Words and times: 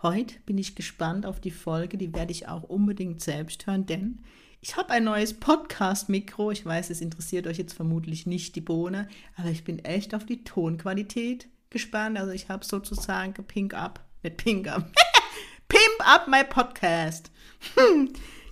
Heute 0.00 0.36
bin 0.46 0.58
ich 0.58 0.76
gespannt 0.76 1.26
auf 1.26 1.40
die 1.40 1.50
Folge, 1.50 1.98
die 1.98 2.14
werde 2.14 2.30
ich 2.30 2.46
auch 2.46 2.62
unbedingt 2.62 3.20
selbst 3.20 3.66
hören, 3.66 3.84
denn 3.84 4.20
ich 4.60 4.76
habe 4.76 4.90
ein 4.90 5.02
neues 5.02 5.34
Podcast-Mikro. 5.34 6.52
Ich 6.52 6.64
weiß, 6.64 6.90
es 6.90 7.00
interessiert 7.00 7.48
euch 7.48 7.58
jetzt 7.58 7.72
vermutlich 7.72 8.24
nicht 8.24 8.54
die 8.54 8.60
Bohne, 8.60 9.08
aber 9.34 9.48
ich 9.48 9.64
bin 9.64 9.84
echt 9.84 10.14
auf 10.14 10.24
die 10.24 10.44
Tonqualität 10.44 11.48
gespannt. 11.70 12.16
Also 12.16 12.30
ich 12.30 12.48
habe 12.48 12.64
sozusagen 12.64 13.34
Pink 13.44 13.74
Up, 13.74 13.98
mit 14.22 14.36
Pink 14.36 14.68
Up, 14.68 14.88
Pimp 15.68 16.08
Up 16.08 16.28
my 16.28 16.44
Podcast. 16.44 17.32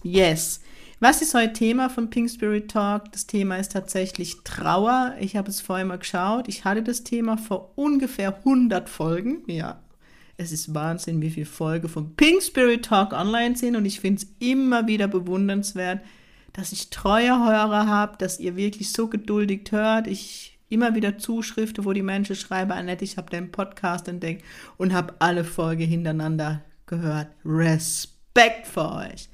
yes. 0.02 0.60
Was 0.98 1.22
ist 1.22 1.32
heute 1.32 1.52
Thema 1.52 1.90
von 1.90 2.10
Pink 2.10 2.28
Spirit 2.28 2.72
Talk? 2.72 3.12
Das 3.12 3.28
Thema 3.28 3.58
ist 3.58 3.70
tatsächlich 3.70 4.42
Trauer. 4.42 5.14
Ich 5.20 5.36
habe 5.36 5.50
es 5.50 5.60
vorher 5.60 5.84
mal 5.84 5.98
geschaut. 5.98 6.48
Ich 6.48 6.64
hatte 6.64 6.82
das 6.82 7.04
Thema 7.04 7.36
vor 7.38 7.72
ungefähr 7.76 8.36
100 8.38 8.88
Folgen. 8.88 9.44
Ja, 9.46 9.80
es 10.36 10.52
ist 10.52 10.74
Wahnsinn, 10.74 11.22
wie 11.22 11.30
viele 11.30 11.46
Folgen 11.46 11.88
vom 11.88 12.14
Pink 12.14 12.42
Spirit 12.42 12.84
Talk 12.84 13.12
online 13.12 13.56
sind 13.56 13.76
und 13.76 13.84
ich 13.84 14.00
finde 14.00 14.22
es 14.22 14.28
immer 14.38 14.86
wieder 14.86 15.08
bewundernswert, 15.08 16.00
dass 16.52 16.72
ich 16.72 16.90
treue 16.90 17.30
Hörer 17.30 17.86
habe, 17.86 18.16
dass 18.18 18.40
ihr 18.40 18.56
wirklich 18.56 18.92
so 18.92 19.08
geduldig 19.08 19.70
hört. 19.70 20.06
Ich 20.06 20.58
immer 20.68 20.94
wieder 20.94 21.18
Zuschriften, 21.18 21.84
wo 21.84 21.92
die 21.92 22.02
Menschen 22.02 22.36
schreiben, 22.36 22.72
Annette, 22.72 23.04
ich 23.04 23.16
habe 23.16 23.30
deinen 23.30 23.52
Podcast 23.52 24.08
entdeckt 24.08 24.44
und 24.76 24.92
habe 24.92 25.14
alle 25.20 25.44
Folgen 25.44 25.86
hintereinander 25.86 26.64
gehört. 26.86 27.28
Respekt 27.44 28.66
für 28.66 28.90
euch. 28.92 29.28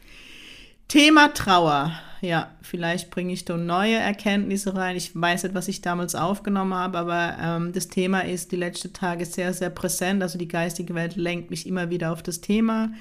Thema 0.92 1.32
Trauer. 1.32 1.90
Ja, 2.20 2.50
vielleicht 2.60 3.10
bringe 3.10 3.32
ich 3.32 3.46
da 3.46 3.56
neue 3.56 3.96
Erkenntnisse 3.96 4.76
rein. 4.76 4.94
Ich 4.94 5.18
weiß 5.18 5.44
nicht, 5.44 5.54
was 5.54 5.68
ich 5.68 5.80
damals 5.80 6.14
aufgenommen 6.14 6.74
habe, 6.74 6.98
aber 6.98 7.34
ähm, 7.40 7.72
das 7.72 7.88
Thema 7.88 8.26
ist 8.26 8.52
die 8.52 8.56
letzten 8.56 8.92
Tage 8.92 9.24
sehr, 9.24 9.54
sehr 9.54 9.70
präsent. 9.70 10.22
Also 10.22 10.36
die 10.36 10.48
geistige 10.48 10.94
Welt 10.94 11.16
lenkt 11.16 11.48
mich 11.48 11.66
immer 11.66 11.88
wieder 11.88 12.12
auf 12.12 12.22
das 12.22 12.42
Thema. 12.42 12.92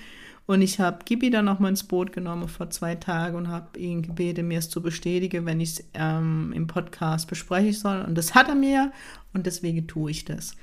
Und 0.45 0.61
ich 0.61 0.79
habe 0.79 1.03
Gibi 1.03 1.31
dann 1.31 1.43
nochmal 1.43 1.71
ins 1.71 1.83
Boot 1.83 2.13
genommen 2.13 2.47
vor 2.47 2.69
zwei 2.69 2.95
Tagen 2.95 3.35
und 3.35 3.49
habe 3.49 3.77
ihn 3.77 4.03
gebeten, 4.03 4.47
mir 4.47 4.59
es 4.59 4.69
zu 4.69 4.81
bestätigen, 4.81 5.45
wenn 5.45 5.59
ich 5.59 5.71
es 5.71 5.83
ähm, 5.93 6.53
im 6.55 6.67
Podcast 6.67 7.27
besprechen 7.27 7.73
soll. 7.73 8.03
Und 8.03 8.17
das 8.17 8.35
hat 8.35 8.47
er 8.47 8.55
mir 8.55 8.93
und 9.33 9.45
deswegen 9.45 9.85
tue 9.89 10.11
ich 10.11 10.23
das. 10.23 10.55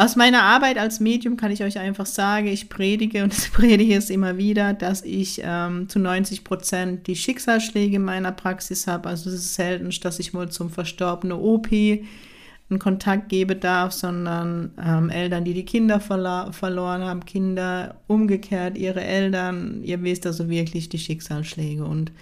Aus 0.00 0.14
meiner 0.14 0.44
Arbeit 0.44 0.78
als 0.78 1.00
Medium 1.00 1.36
kann 1.36 1.50
ich 1.50 1.64
euch 1.64 1.76
einfach 1.76 2.06
sagen, 2.06 2.46
ich 2.46 2.68
predige 2.68 3.24
und 3.24 3.34
predige 3.52 3.96
es 3.96 4.10
immer 4.10 4.38
wieder, 4.38 4.72
dass 4.72 5.02
ich 5.02 5.40
ähm, 5.42 5.88
zu 5.88 5.98
90 5.98 6.44
Prozent 6.44 7.08
die 7.08 7.16
Schicksalsschläge 7.16 7.96
in 7.96 8.04
meiner 8.04 8.30
Praxis 8.30 8.86
habe. 8.86 9.08
Also 9.08 9.28
es 9.28 9.34
ist 9.34 9.54
selten, 9.56 9.90
dass 10.00 10.20
ich 10.20 10.32
mal 10.32 10.48
zum 10.50 10.70
verstorbenen 10.70 11.36
OP 11.36 11.72
einen 11.72 12.78
Kontakt 12.78 13.28
geben 13.28 13.58
darf, 13.58 13.90
sondern 13.90 14.70
ähm, 14.80 15.10
Eltern, 15.10 15.44
die 15.44 15.54
die 15.54 15.64
Kinder 15.64 15.98
verloren 15.98 17.02
haben, 17.02 17.24
Kinder 17.24 17.96
umgekehrt, 18.06 18.78
ihre 18.78 19.02
Eltern. 19.02 19.82
Ihr 19.82 20.00
wisst 20.04 20.26
also 20.26 20.48
wirklich 20.48 20.88
die 20.88 21.00
Schicksalsschläge 21.00 21.84
und 21.84 22.12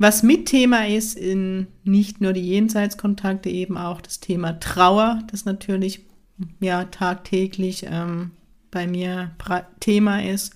was 0.00 0.22
mit 0.22 0.46
Thema 0.46 0.86
ist, 0.86 1.18
in 1.18 1.66
nicht 1.82 2.20
nur 2.20 2.32
die 2.32 2.48
Jenseitskontakte, 2.48 3.50
eben 3.50 3.76
auch 3.76 4.00
das 4.00 4.20
Thema 4.20 4.60
Trauer, 4.60 5.24
das 5.32 5.44
natürlich 5.44 6.04
ja 6.60 6.84
tagtäglich 6.84 7.86
ähm, 7.88 8.32
bei 8.70 8.86
mir 8.86 9.32
Thema 9.80 10.22
ist. 10.22 10.54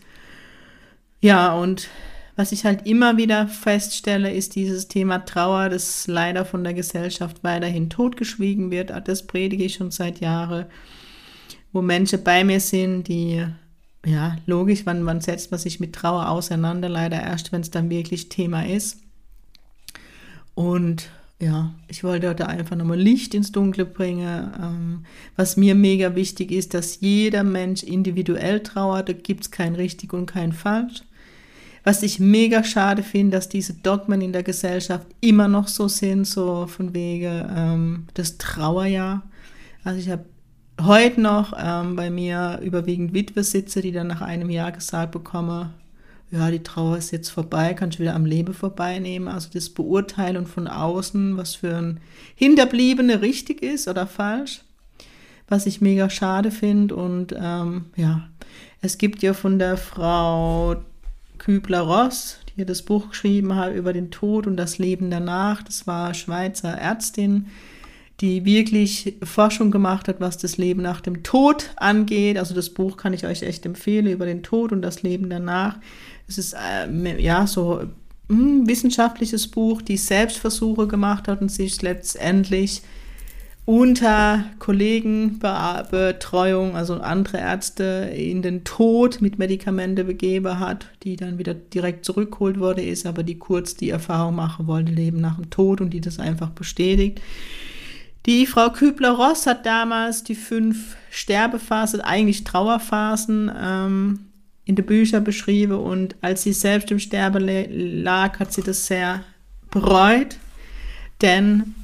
Ja, 1.21 1.55
und 1.55 1.89
was 2.35 2.53
ich 2.53 2.65
halt 2.65 2.87
immer 2.87 3.17
wieder 3.17 3.47
feststelle, 3.47 4.33
ist 4.33 4.57
dieses 4.57 4.89
Thema 4.89 5.25
Trauer, 5.25 5.69
das 5.69 6.07
leider 6.07 6.45
von 6.45 6.65
der 6.65 6.75
Gesellschaft 6.75 7.45
weiterhin 7.45 7.91
totgeschwiegen 7.91 8.71
wird. 8.71 8.91
Ah, 8.91 9.01
das 9.01 9.27
predige 9.27 9.65
ich 9.65 9.75
schon 9.75 9.91
seit 9.91 10.21
Jahren, 10.21 10.67
wo 11.73 11.83
Menschen 11.83 12.25
bei 12.25 12.43
mir 12.43 12.61
sind, 12.61 13.09
die, 13.09 13.47
ja, 14.05 14.37
logisch, 14.47 14.81
wann, 14.85 15.05
wann 15.05 15.21
setzt 15.21 15.51
man 15.51 15.61
sich 15.61 15.79
mit 15.79 15.95
Trauer 15.95 16.29
auseinander? 16.29 16.89
Leider 16.89 17.23
erst, 17.23 17.53
wenn 17.53 17.61
es 17.61 17.71
dann 17.71 17.91
wirklich 17.91 18.29
Thema 18.31 18.67
ist. 18.67 18.99
Und 20.55 21.11
ja, 21.43 21.75
ich 21.89 22.05
wollte 22.05 22.33
da 22.37 22.47
einfach 22.47 22.77
nochmal 22.77 23.01
Licht 23.01 23.35
ins 23.35 23.51
Dunkle 23.51 23.85
bringen. 23.85 24.53
Ähm, 24.63 25.01
was 25.35 25.57
mir 25.57 25.75
mega 25.75 26.15
wichtig 26.15 26.53
ist, 26.53 26.73
dass 26.73 27.01
jeder 27.01 27.43
Mensch 27.43 27.83
individuell 27.83 28.61
trauert, 28.61 29.09
da 29.09 29.13
gibt 29.13 29.41
es 29.43 29.51
kein 29.51 29.75
richtig 29.75 30.13
und 30.13 30.27
kein 30.27 30.53
falsch. 30.53 31.03
Was 31.83 32.05
ich 32.05 32.21
mega 32.21 32.63
schade 32.63 33.03
finde, 33.03 33.37
dass 33.37 33.49
diese 33.49 33.75
Dogmen 33.75 34.21
in 34.21 34.33
der 34.33 34.45
Gesellschaft 34.45 35.09
immer 35.21 35.49
noch 35.49 35.67
so 35.67 35.89
sind, 35.89 36.29
so 36.29 36.69
von 36.69 36.95
wegen 36.95 37.45
ähm, 37.57 38.07
das 38.15 38.39
Trauerjahr. 38.39 39.25
Also 39.83 39.99
ich 39.99 40.11
habe 40.11 40.25
heute 40.81 41.21
noch 41.21 41.55
ähm, 41.59 41.97
bei 41.97 42.09
mir 42.09 42.61
überwiegend 42.63 43.15
Witwe 43.15 43.43
sitze, 43.43 43.81
die 43.81 43.91
dann 43.91 44.07
nach 44.07 44.21
einem 44.21 44.49
Jahr 44.49 44.71
gesagt 44.71 45.11
bekommen, 45.11 45.71
ja, 46.33 46.51
die 46.51 46.63
Trauer 46.63 46.97
ist 46.97 47.11
jetzt 47.11 47.29
vorbei, 47.29 47.75
kannst 47.75 48.01
wieder 48.01 48.15
am 48.15 48.25
Leben 48.25 48.55
vorbeinehmen. 48.55 49.29
Also 49.29 49.51
das 49.53 49.69
Beurteilen 49.69 50.47
von 50.47 50.67
außen, 50.67 51.37
was 51.37 51.55
für 51.55 51.77
ein 51.77 52.01
Hinterbliebene 52.35 53.21
richtig 53.21 53.63
ist 53.63 53.87
oder 53.87 54.07
falsch, 54.07 54.63
was 55.49 55.67
ich 55.67 55.83
mega 55.83 56.09
schade 56.09 56.51
finde. 56.51 56.97
Und 56.97 57.35
ähm, 57.39 57.85
ja, 57.97 58.29
es 58.81 58.97
gibt 58.97 59.23
ja 59.23 59.35
von 59.35 59.59
der 59.59 59.77
Frau 59.77 60.77
Kübler-Ross, 61.37 62.39
die 62.57 62.65
das 62.65 62.81
Buch 62.81 63.11
geschrieben 63.11 63.55
hat 63.55 63.75
über 63.75 63.93
den 63.93 64.11
Tod 64.11 64.47
und 64.47 64.57
das 64.57 64.79
Leben 64.79 65.11
danach. 65.11 65.63
Das 65.63 65.87
war 65.87 66.15
Schweizer 66.15 66.73
Ärztin, 66.73 67.49
die 68.23 68.47
wirklich 68.47 69.17
Forschung 69.23 69.71
gemacht 69.71 70.09
hat, 70.09 70.21
was 70.21 70.39
das 70.39 70.57
Leben 70.57 70.81
nach 70.81 71.03
dem 71.03 71.23
Tod 71.25 71.71
angeht. 71.77 72.39
Also 72.39 72.55
das 72.55 72.71
Buch 72.71 72.97
kann 72.97 73.13
ich 73.13 73.27
euch 73.27 73.43
echt 73.43 73.67
empfehlen 73.67 74.07
über 74.07 74.25
den 74.25 74.43
Tod 74.43 74.73
und 74.73 74.81
das 74.81 75.03
Leben 75.03 75.29
danach. 75.29 75.79
Es 76.33 76.39
ist 76.39 76.55
äh, 76.55 77.21
ja 77.21 77.47
so 77.47 77.81
ein 78.29 78.29
hm, 78.29 78.67
wissenschaftliches 78.67 79.49
Buch, 79.49 79.83
die 79.83 79.99
Selbstversuche 79.99 80.87
gemacht 80.87 81.29
hat 81.29 81.43
und 81.43 81.51
sich 81.51 81.83
letztendlich 81.83 82.81
unter 83.65 84.45
Kollegenbetreuung, 84.59 86.75
also 86.75 86.95
andere 86.95 87.39
Ärzte, 87.39 88.13
in 88.17 88.43
den 88.43 88.65
Tod 88.65 89.21
mit 89.21 89.39
Medikamente 89.39 90.03
begeben 90.05 90.59
hat, 90.59 90.89
die 91.05 91.15
dann 91.17 91.39
wieder 91.39 91.55
direkt 91.55 92.05
zurückgeholt 92.05 92.59
wurde, 92.59 92.83
ist, 92.83 93.07
aber 93.07 93.23
die 93.23 93.39
kurz 93.39 93.77
die 93.77 93.91
Erfahrung 93.91 94.35
machen 94.35 94.67
wollte, 94.67 94.91
Leben 94.91 95.21
nach 95.21 95.37
dem 95.37 95.49
Tod 95.51 95.81
und 95.81 95.91
die 95.91 96.01
das 96.01 96.19
einfach 96.19 96.51
bestätigt. 96.51 97.21
Die 98.27 98.47
Frau 98.47 98.71
Kübler-Ross 98.71 99.47
hat 99.47 99.65
damals 99.67 100.25
die 100.25 100.35
fünf 100.35 100.97
Sterbephasen, 101.11 102.01
eigentlich 102.01 102.43
Trauerphasen, 102.45 103.51
ähm, 103.61 104.32
in 104.73 104.77
den 104.77 104.87
Büchern 104.87 105.23
beschrieben 105.23 105.79
und 105.79 106.17
als 106.23 106.43
sie 106.43 106.55
selbst 106.55 106.91
im 106.91 106.99
Sterben 106.99 107.47
lag, 108.03 108.39
hat 108.39 108.55
sie 108.55 108.63
das 108.63 108.87
sehr 108.87 109.23
bereut, 109.71 110.39
denn 111.21 111.75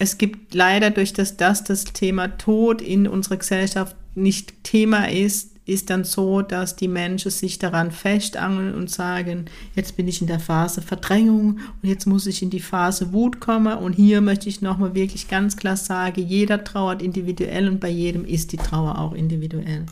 es 0.00 0.18
gibt 0.18 0.52
leider 0.52 0.90
durch 0.90 1.12
das, 1.12 1.36
dass 1.36 1.62
das 1.62 1.84
Thema 1.84 2.26
Tod 2.38 2.82
in 2.82 3.06
unserer 3.06 3.36
Gesellschaft 3.36 3.94
nicht 4.16 4.64
Thema 4.64 5.08
ist, 5.08 5.52
ist 5.64 5.90
dann 5.90 6.02
so, 6.02 6.42
dass 6.42 6.74
die 6.74 6.88
Menschen 6.88 7.30
sich 7.30 7.60
daran 7.60 7.92
festangeln 7.92 8.74
und 8.74 8.90
sagen, 8.90 9.44
jetzt 9.76 9.96
bin 9.96 10.08
ich 10.08 10.20
in 10.20 10.26
der 10.26 10.40
Phase 10.40 10.82
Verdrängung 10.82 11.60
und 11.82 11.88
jetzt 11.88 12.06
muss 12.06 12.26
ich 12.26 12.42
in 12.42 12.50
die 12.50 12.58
Phase 12.58 13.12
Wut 13.12 13.38
kommen. 13.38 13.78
Und 13.78 13.92
hier 13.92 14.22
möchte 14.22 14.48
ich 14.48 14.60
nochmal 14.60 14.96
wirklich 14.96 15.28
ganz 15.28 15.56
klar 15.56 15.76
sagen, 15.76 16.26
jeder 16.26 16.64
trauert 16.64 17.00
individuell 17.00 17.68
und 17.68 17.78
bei 17.78 17.90
jedem 17.90 18.24
ist 18.24 18.50
die 18.50 18.56
Trauer 18.56 18.98
auch 18.98 19.12
individuell. 19.12 19.86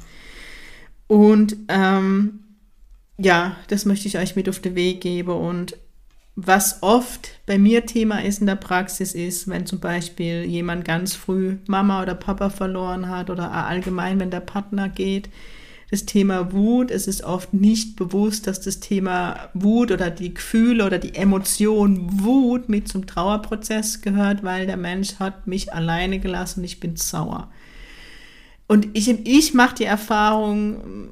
Und 1.11 1.57
ähm, 1.67 2.39
ja, 3.19 3.57
das 3.67 3.85
möchte 3.85 4.07
ich 4.07 4.17
euch 4.17 4.37
mit 4.37 4.49
auf 4.49 4.61
den 4.61 4.77
Weg 4.77 5.01
geben. 5.01 5.33
Und 5.33 5.77
was 6.37 6.85
oft 6.85 7.31
bei 7.47 7.59
mir 7.59 7.85
Thema 7.85 8.23
ist 8.23 8.41
in 8.41 8.47
der 8.47 8.55
Praxis 8.55 9.13
ist, 9.13 9.49
wenn 9.49 9.67
zum 9.67 9.81
Beispiel 9.81 10.45
jemand 10.45 10.85
ganz 10.85 11.17
früh 11.17 11.57
Mama 11.67 12.01
oder 12.01 12.15
Papa 12.15 12.49
verloren 12.49 13.09
hat 13.09 13.29
oder 13.29 13.51
allgemein, 13.51 14.21
wenn 14.21 14.31
der 14.31 14.39
Partner 14.39 14.89
geht, 14.89 15.29
das 15.91 16.07
Thema 16.07 16.53
Wut, 16.53 16.93
es 16.93 17.09
ist 17.09 17.25
oft 17.25 17.53
nicht 17.53 17.97
bewusst, 17.97 18.47
dass 18.47 18.61
das 18.61 18.79
Thema 18.79 19.51
Wut 19.53 19.91
oder 19.91 20.11
die 20.11 20.33
Gefühle 20.33 20.87
oder 20.87 21.01
die 21.01 21.17
Emotion 21.17 22.23
Wut 22.23 22.69
mit 22.69 22.87
zum 22.87 23.09
Trauerprozess 23.09 24.01
gehört, 24.01 24.45
weil 24.45 24.67
der 24.69 24.77
Mensch 24.77 25.17
hat 25.19 25.49
mich 25.49 25.73
alleine 25.73 26.21
gelassen 26.21 26.61
und 26.61 26.67
ich 26.67 26.79
bin 26.79 26.95
sauer. 26.95 27.51
Und 28.71 28.87
ich, 28.93 29.09
ich 29.27 29.53
mache 29.53 29.75
die 29.75 29.85
Erfahrung, 29.85 31.09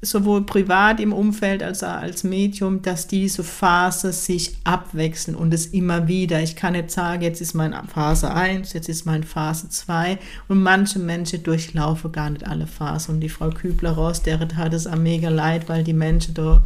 sowohl 0.00 0.46
privat 0.46 1.00
im 1.00 1.12
Umfeld 1.12 1.60
als 1.60 1.82
auch 1.82 1.88
als 1.88 2.22
Medium, 2.22 2.82
dass 2.82 3.08
diese 3.08 3.42
Phase 3.42 4.12
sich 4.12 4.58
abwechseln 4.62 5.36
und 5.36 5.52
es 5.52 5.66
immer 5.66 6.06
wieder. 6.06 6.40
Ich 6.40 6.54
kann 6.54 6.74
nicht 6.74 6.92
sagen, 6.92 7.22
jetzt 7.22 7.40
ist 7.40 7.52
meine 7.52 7.82
Phase 7.92 8.32
1, 8.32 8.74
jetzt 8.74 8.88
ist 8.88 9.06
meine 9.06 9.24
Phase 9.26 9.68
2 9.68 10.20
und 10.46 10.62
manche 10.62 11.00
Menschen 11.00 11.42
durchlaufen 11.42 12.12
gar 12.12 12.30
nicht 12.30 12.46
alle 12.46 12.68
Phasen. 12.68 13.16
Und 13.16 13.22
die 13.22 13.28
Frau 13.28 13.50
Kübler-Ross, 13.50 14.22
der 14.22 14.38
hat 14.38 14.72
es 14.72 14.86
auch 14.86 14.94
mega 14.94 15.30
leid, 15.30 15.68
weil 15.68 15.82
die 15.82 15.94
Menschen 15.94 16.34
da 16.34 16.62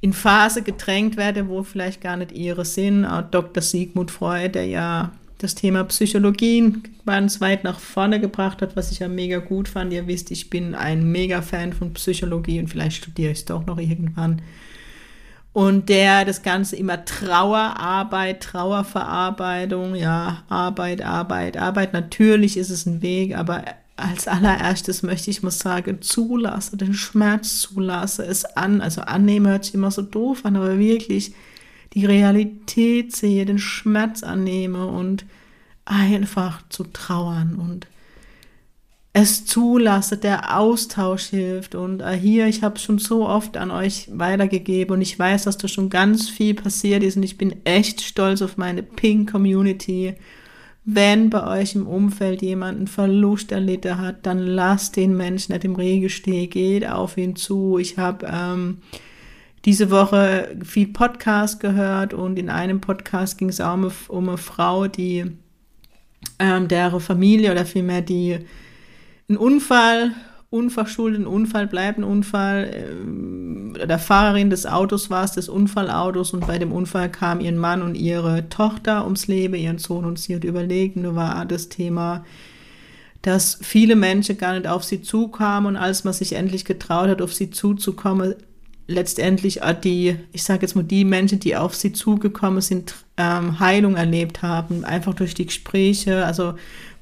in 0.00 0.14
Phase 0.14 0.62
gedrängt 0.62 1.18
werden, 1.18 1.50
wo 1.50 1.64
vielleicht 1.64 2.00
gar 2.00 2.16
nicht 2.16 2.32
ihre 2.32 2.64
sind. 2.64 3.04
Auch 3.04 3.20
Dr. 3.30 3.62
Sigmund 3.62 4.10
Freud, 4.10 4.54
der 4.54 4.64
ja 4.64 5.12
das 5.38 5.54
Thema 5.54 5.84
Psychologie 5.84 6.74
ganz 7.06 7.40
weit 7.40 7.64
nach 7.64 7.78
vorne 7.78 8.20
gebracht 8.20 8.62
hat, 8.62 8.76
was 8.76 8.90
ich 8.90 9.00
ja 9.00 9.08
mega 9.08 9.38
gut 9.38 9.68
fand. 9.68 9.92
Ihr 9.92 10.06
wisst, 10.06 10.30
ich 10.30 10.50
bin 10.50 10.74
ein 10.74 11.10
mega 11.10 11.42
Fan 11.42 11.72
von 11.72 11.92
Psychologie 11.94 12.60
und 12.60 12.68
vielleicht 12.68 12.96
studiere 12.96 13.32
ich 13.32 13.38
es 13.38 13.44
doch 13.44 13.66
noch 13.66 13.78
irgendwann. 13.78 14.42
Und 15.52 15.88
der 15.88 16.24
das 16.24 16.42
Ganze 16.42 16.76
immer 16.76 17.04
Trauerarbeit, 17.04 18.42
Trauerverarbeitung, 18.42 19.94
ja, 19.94 20.42
Arbeit, 20.48 21.02
Arbeit, 21.02 21.56
Arbeit. 21.56 21.92
Natürlich 21.92 22.56
ist 22.56 22.70
es 22.70 22.86
ein 22.86 23.02
Weg, 23.02 23.36
aber 23.36 23.64
als 23.96 24.26
allererstes 24.26 25.04
möchte 25.04 25.30
ich 25.30 25.42
mal 25.42 25.52
sagen, 25.52 26.02
zulasse, 26.02 26.76
den 26.76 26.94
Schmerz 26.94 27.60
zulasse, 27.60 28.24
es 28.24 28.44
an, 28.44 28.80
also 28.80 29.02
annehmen 29.02 29.46
hört 29.46 29.66
sich 29.66 29.74
immer 29.74 29.92
so 29.92 30.02
doof 30.02 30.40
an, 30.44 30.56
aber 30.56 30.78
wirklich 30.78 31.34
die 31.94 32.06
Realität 32.06 33.14
sehe, 33.14 33.44
den 33.44 33.58
Schmerz 33.58 34.22
annehme 34.22 34.86
und 34.86 35.24
einfach 35.84 36.62
zu 36.68 36.84
trauern 36.84 37.56
und 37.56 37.86
es 39.16 39.46
zulasse, 39.46 40.16
der 40.16 40.58
Austausch 40.58 41.26
hilft. 41.26 41.76
Und 41.76 42.00
äh, 42.00 42.16
hier, 42.16 42.48
ich 42.48 42.64
habe 42.64 42.80
schon 42.80 42.98
so 42.98 43.28
oft 43.28 43.56
an 43.56 43.70
euch 43.70 44.08
weitergegeben 44.12 44.96
und 44.96 45.02
ich 45.02 45.16
weiß, 45.16 45.44
dass 45.44 45.56
da 45.56 45.68
schon 45.68 45.88
ganz 45.88 46.28
viel 46.28 46.54
passiert 46.54 47.04
ist 47.04 47.16
und 47.16 47.22
ich 47.22 47.38
bin 47.38 47.64
echt 47.64 48.00
stolz 48.00 48.42
auf 48.42 48.56
meine 48.56 48.82
Pink 48.82 49.30
Community. 49.30 50.14
Wenn 50.84 51.30
bei 51.30 51.60
euch 51.60 51.76
im 51.76 51.86
Umfeld 51.86 52.42
jemand 52.42 52.76
einen 52.76 52.88
Verlust 52.88 53.52
erlitten 53.52 53.98
hat, 53.98 54.26
dann 54.26 54.38
lasst 54.38 54.96
den 54.96 55.16
Menschen 55.16 55.52
nicht 55.52 55.64
im 55.64 55.76
Regen 55.76 56.10
stehen, 56.10 56.50
geht 56.50 56.86
auf 56.86 57.16
ihn 57.16 57.36
zu. 57.36 57.78
Ich 57.78 57.96
habe 57.96 58.28
ähm, 58.28 58.78
diese 59.64 59.90
Woche 59.90 60.56
viel 60.62 60.88
Podcast 60.88 61.60
gehört 61.60 62.12
und 62.12 62.38
in 62.38 62.50
einem 62.50 62.80
Podcast 62.80 63.38
ging 63.38 63.48
es 63.48 63.60
auch 63.60 63.74
um, 63.74 63.90
um 64.08 64.28
eine 64.28 64.38
Frau, 64.38 64.88
die 64.88 65.24
ähm, 66.38 66.68
deren 66.68 67.00
Familie 67.00 67.50
oder 67.50 67.64
vielmehr 67.64 68.02
die 68.02 68.38
einen 69.28 69.38
Unfall, 69.38 70.12
unverschuldeten 70.50 71.26
Unfall, 71.26 71.66
bleibt 71.66 71.98
ein 71.98 72.04
Unfall, 72.04 72.64
äh, 73.74 73.86
der 73.86 73.98
Fahrerin 73.98 74.50
des 74.50 74.66
Autos 74.66 75.08
war 75.08 75.24
es, 75.24 75.32
des 75.32 75.48
Unfallautos 75.48 76.34
und 76.34 76.46
bei 76.46 76.58
dem 76.58 76.70
Unfall 76.70 77.10
kam 77.10 77.40
ihr 77.40 77.52
Mann 77.52 77.82
und 77.82 77.94
ihre 77.94 78.48
Tochter 78.50 79.04
ums 79.04 79.28
Leben, 79.28 79.54
ihren 79.54 79.78
Sohn 79.78 80.04
und 80.04 80.18
sie 80.18 80.36
hat 80.36 80.44
überlegt, 80.44 80.96
nur 80.96 81.16
war 81.16 81.46
das 81.46 81.70
Thema, 81.70 82.24
dass 83.22 83.58
viele 83.62 83.96
Menschen 83.96 84.36
gar 84.36 84.52
nicht 84.52 84.66
auf 84.66 84.84
sie 84.84 85.00
zukamen 85.00 85.68
und 85.68 85.76
als 85.76 86.04
man 86.04 86.12
sich 86.12 86.34
endlich 86.34 86.66
getraut 86.66 87.08
hat, 87.08 87.22
auf 87.22 87.32
sie 87.32 87.50
zuzukommen, 87.50 88.34
letztendlich 88.86 89.60
die, 89.82 90.16
ich 90.32 90.42
sage 90.42 90.62
jetzt 90.62 90.74
mal, 90.76 90.84
die 90.84 91.04
Menschen, 91.04 91.40
die 91.40 91.56
auf 91.56 91.74
sie 91.74 91.92
zugekommen 91.92 92.60
sind, 92.60 92.94
ähm, 93.16 93.58
Heilung 93.60 93.96
erlebt 93.96 94.42
haben, 94.42 94.84
einfach 94.84 95.14
durch 95.14 95.34
die 95.34 95.46
Gespräche, 95.46 96.24
also 96.24 96.54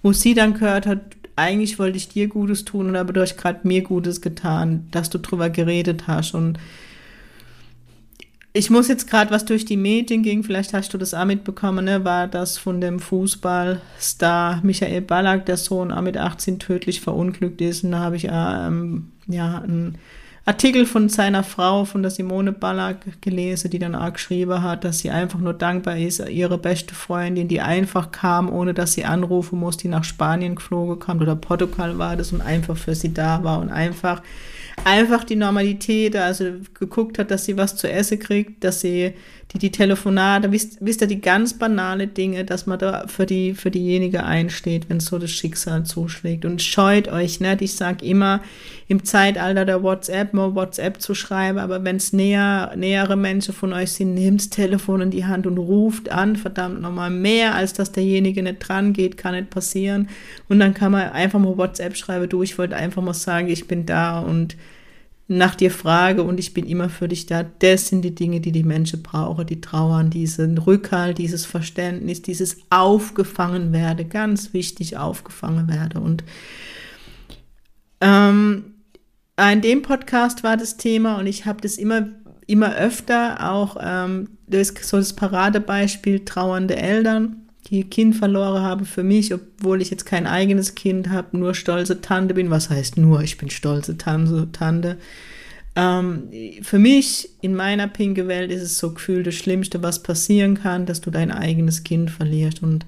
wo 0.03 0.13
sie 0.13 0.35
dann 0.35 0.55
gehört 0.55 0.87
hat, 0.87 1.01
eigentlich 1.35 1.79
wollte 1.79 1.97
ich 1.97 2.09
dir 2.09 2.29
Gutes 2.29 2.65
tun 2.65 2.89
und 2.89 2.97
aber 2.97 3.13
du 3.13 3.21
hast 3.21 3.37
gerade 3.37 3.67
mir 3.67 3.83
Gutes 3.83 4.21
getan, 4.21 4.87
dass 4.91 5.11
du 5.11 5.19
drüber 5.19 5.51
geredet 5.51 6.07
hast 6.07 6.35
und 6.35 6.59
ich 8.55 8.69
muss 8.69 8.89
jetzt 8.89 9.09
gerade 9.09 9.31
was 9.31 9.47
durch 9.47 9.65
die 9.65 9.79
Medien 9.79 10.23
ging, 10.23 10.43
vielleicht 10.43 10.75
hast 10.75 10.93
du 10.93 10.99
das 10.99 11.15
auch 11.15 11.25
mitbekommen, 11.25 11.87
ne, 11.87 12.05
war 12.05 12.29
das 12.29 12.59
von 12.59 12.83
dem 12.83 13.01
Fußballstar 13.01 14.61
Michael 14.63 15.01
Ballack, 15.01 15.47
der 15.47 15.57
Sohn 15.57 15.91
auch 15.91 16.03
mit 16.03 16.19
18 16.19 16.59
tödlich 16.59 17.01
verunglückt 17.01 17.63
ist. 17.63 17.83
Und 17.83 17.93
da 17.93 18.01
habe 18.01 18.17
ich 18.17 18.29
ähm, 18.31 19.11
ja 19.27 19.63
ein 19.67 19.97
Artikel 20.45 20.87
von 20.87 21.09
seiner 21.09 21.45
Frau, 21.45 21.85
von 21.85 22.03
der 22.03 22.11
Simone 22.11 22.51
Ballack 22.51 23.21
gelesen, 23.21 23.71
die 23.71 23.79
dann 23.79 23.95
auch 23.95 24.13
geschrieben 24.13 24.61
hat, 24.61 24.83
dass 24.83 24.99
sie 24.99 25.11
einfach 25.11 25.39
nur 25.39 25.55
dankbar 25.55 25.97
ist, 25.97 26.19
ihre 26.29 26.59
beste 26.59 26.97
Freundin, 26.97 27.47
die 27.47 27.61
einfach 27.61 28.11
kam, 28.11 28.53
ohne 28.53 28.75
dass 28.75 28.95
sie 28.95 29.05
anrufen 29.05 29.61
muss, 29.61 29.77
die 29.77 29.87
nach 29.87 30.03
Spanien 30.03 30.57
geflogen 30.57 30.99
kam 30.99 31.21
oder 31.21 31.37
Portugal 31.37 31.97
war 31.99 32.17
das 32.17 32.33
und 32.33 32.41
einfach 32.41 32.77
für 32.77 32.97
sie 32.97 33.15
da 33.15 33.45
war 33.45 33.61
und 33.61 33.71
einfach 33.71 34.21
einfach 34.85 35.25
die 35.25 35.37
Normalität, 35.37 36.17
also 36.17 36.45
geguckt 36.75 37.19
hat, 37.19 37.31
dass 37.31 37.45
sie 37.45 37.57
was 37.57 37.77
zu 37.77 37.91
essen 37.91 38.19
kriegt, 38.19 38.65
dass 38.65 38.81
sie 38.81 39.13
die, 39.53 39.59
die 39.59 39.71
Telefonate, 39.71 40.51
wisst, 40.51 40.79
wisst 40.81 41.03
ihr, 41.03 41.07
die 41.07 41.21
ganz 41.21 41.55
banale 41.55 42.07
Dinge, 42.07 42.45
dass 42.45 42.67
man 42.67 42.79
da 42.79 43.07
für 43.07 43.27
die, 43.27 43.55
für 43.55 43.71
diejenige 43.71 44.25
einsteht, 44.25 44.89
wenn 44.89 45.01
so 45.01 45.19
das 45.19 45.31
Schicksal 45.31 45.85
zuschlägt. 45.85 46.45
Und 46.45 46.63
scheut 46.63 47.09
euch 47.09 47.41
nicht. 47.41 47.61
Ich 47.61 47.75
sage 47.75 48.05
immer, 48.05 48.41
im 48.93 49.05
Zeitalter 49.05 49.65
der 49.65 49.83
WhatsApp 49.83 50.35
mal 50.35 50.55
WhatsApp 50.55 51.01
zu 51.01 51.15
schreiben, 51.15 51.59
aber 51.59 51.83
wenn 51.83 51.97
es 51.97 52.13
näher, 52.13 52.75
nähere 52.77 53.17
Menschen 53.17 53.55
von 53.55 53.73
euch 53.73 53.93
sind, 53.93 54.13
nehmt 54.13 54.41
das 54.43 54.51
Telefon 54.51 55.01
in 55.01 55.11
die 55.11 55.25
Hand 55.25 55.47
und 55.47 55.57
ruft 55.57 56.11
an, 56.11 56.37
verdammt 56.37 56.83
nochmal 56.83 57.09
mehr, 57.09 57.55
als 57.55 57.73
dass 57.73 57.93
derjenige 57.93 58.43
nicht 58.43 58.59
dran 58.59 58.93
geht, 58.93 59.17
kann 59.17 59.35
nicht 59.35 59.49
passieren. 59.49 60.11
Und 60.51 60.61
dann 60.61 60.75
kann 60.75 60.93
man 60.93 61.09
einfach 61.09 61.39
mal 61.39 61.57
WhatsApp 61.57 61.97
schreiben, 61.97 62.29
du, 62.29 62.43
ich 62.43 62.59
wollte 62.59 62.77
einfach 62.77 63.01
mal 63.03 63.15
sagen, 63.15 63.49
ich 63.49 63.67
bin 63.67 63.87
da 63.87 64.21
und 64.21 64.59
nach 65.27 65.55
dir 65.55 65.71
frage 65.71 66.23
und 66.23 66.39
ich 66.39 66.53
bin 66.53 66.67
immer 66.67 66.91
für 66.91 67.09
dich 67.09 67.25
da. 67.25 67.47
Das 67.61 67.89
sind 67.89 68.03
die 68.03 68.15
Dinge, 68.15 68.43
die 68.43 68.53
die 68.53 68.63
Menschen 68.63 69.03
brauchen, 69.03 69.47
die 69.47 69.63
trauern, 69.63 70.11
diesen 70.11 70.59
Rückhalt, 70.59 71.17
dieses 71.17 71.47
Verständnis, 71.47 72.21
dieses 72.21 72.59
aufgefangen 72.69 73.73
werde, 73.73 74.05
ganz 74.05 74.53
wichtig 74.53 74.99
aufgefangen 74.99 75.67
werde. 75.69 75.99
Und 75.99 76.25
ähm, 78.03 78.72
in 79.51 79.61
dem 79.61 79.83
Podcast 79.83 80.45
war 80.45 80.57
das 80.57 80.77
Thema 80.77 81.19
und 81.19 81.27
ich 81.27 81.47
habe 81.47 81.61
das 81.61 81.79
immer, 81.79 82.09
immer 82.47 82.77
öfter 82.77 83.51
auch, 83.51 83.77
ähm, 83.81 84.29
das 84.47 84.75
so 84.83 84.99
das 84.99 85.15
Paradebeispiel 85.15 86.25
trauernde 86.25 86.77
Eltern 86.77 87.43
die 87.71 87.85
Kind 87.85 88.17
verloren 88.17 88.63
habe 88.63 88.85
für 88.85 89.03
mich, 89.03 89.33
obwohl 89.33 89.81
ich 89.81 89.91
jetzt 89.91 90.05
kein 90.05 90.27
eigenes 90.27 90.75
Kind 90.75 91.11
habe, 91.11 91.37
nur 91.37 91.55
stolze 91.55 92.01
Tante 92.01 92.35
bin. 92.35 92.51
Was 92.51 92.71
heißt 92.71 92.99
nur? 92.99 93.23
Ich 93.23 93.39
bin 93.39 93.51
stolze 93.51 93.97
Tante. 93.97 94.49
Tante. 94.53 94.99
Ähm, 95.75 96.29
für 96.63 96.79
mich 96.79 97.31
in 97.41 97.55
meiner 97.55 97.89
pinke 97.89 98.29
Welt 98.29 98.51
ist 98.51 98.63
es 98.63 98.79
so 98.79 98.93
gefühlt 98.93 99.27
das 99.27 99.37
Schlimmste, 99.37 99.83
was 99.83 100.03
passieren 100.03 100.61
kann, 100.61 100.87
dass 100.87 101.01
du 101.01 101.11
dein 101.11 101.31
eigenes 101.31 101.85
Kind 101.85 102.11
verlierst. 102.11 102.63
Und 102.63 102.85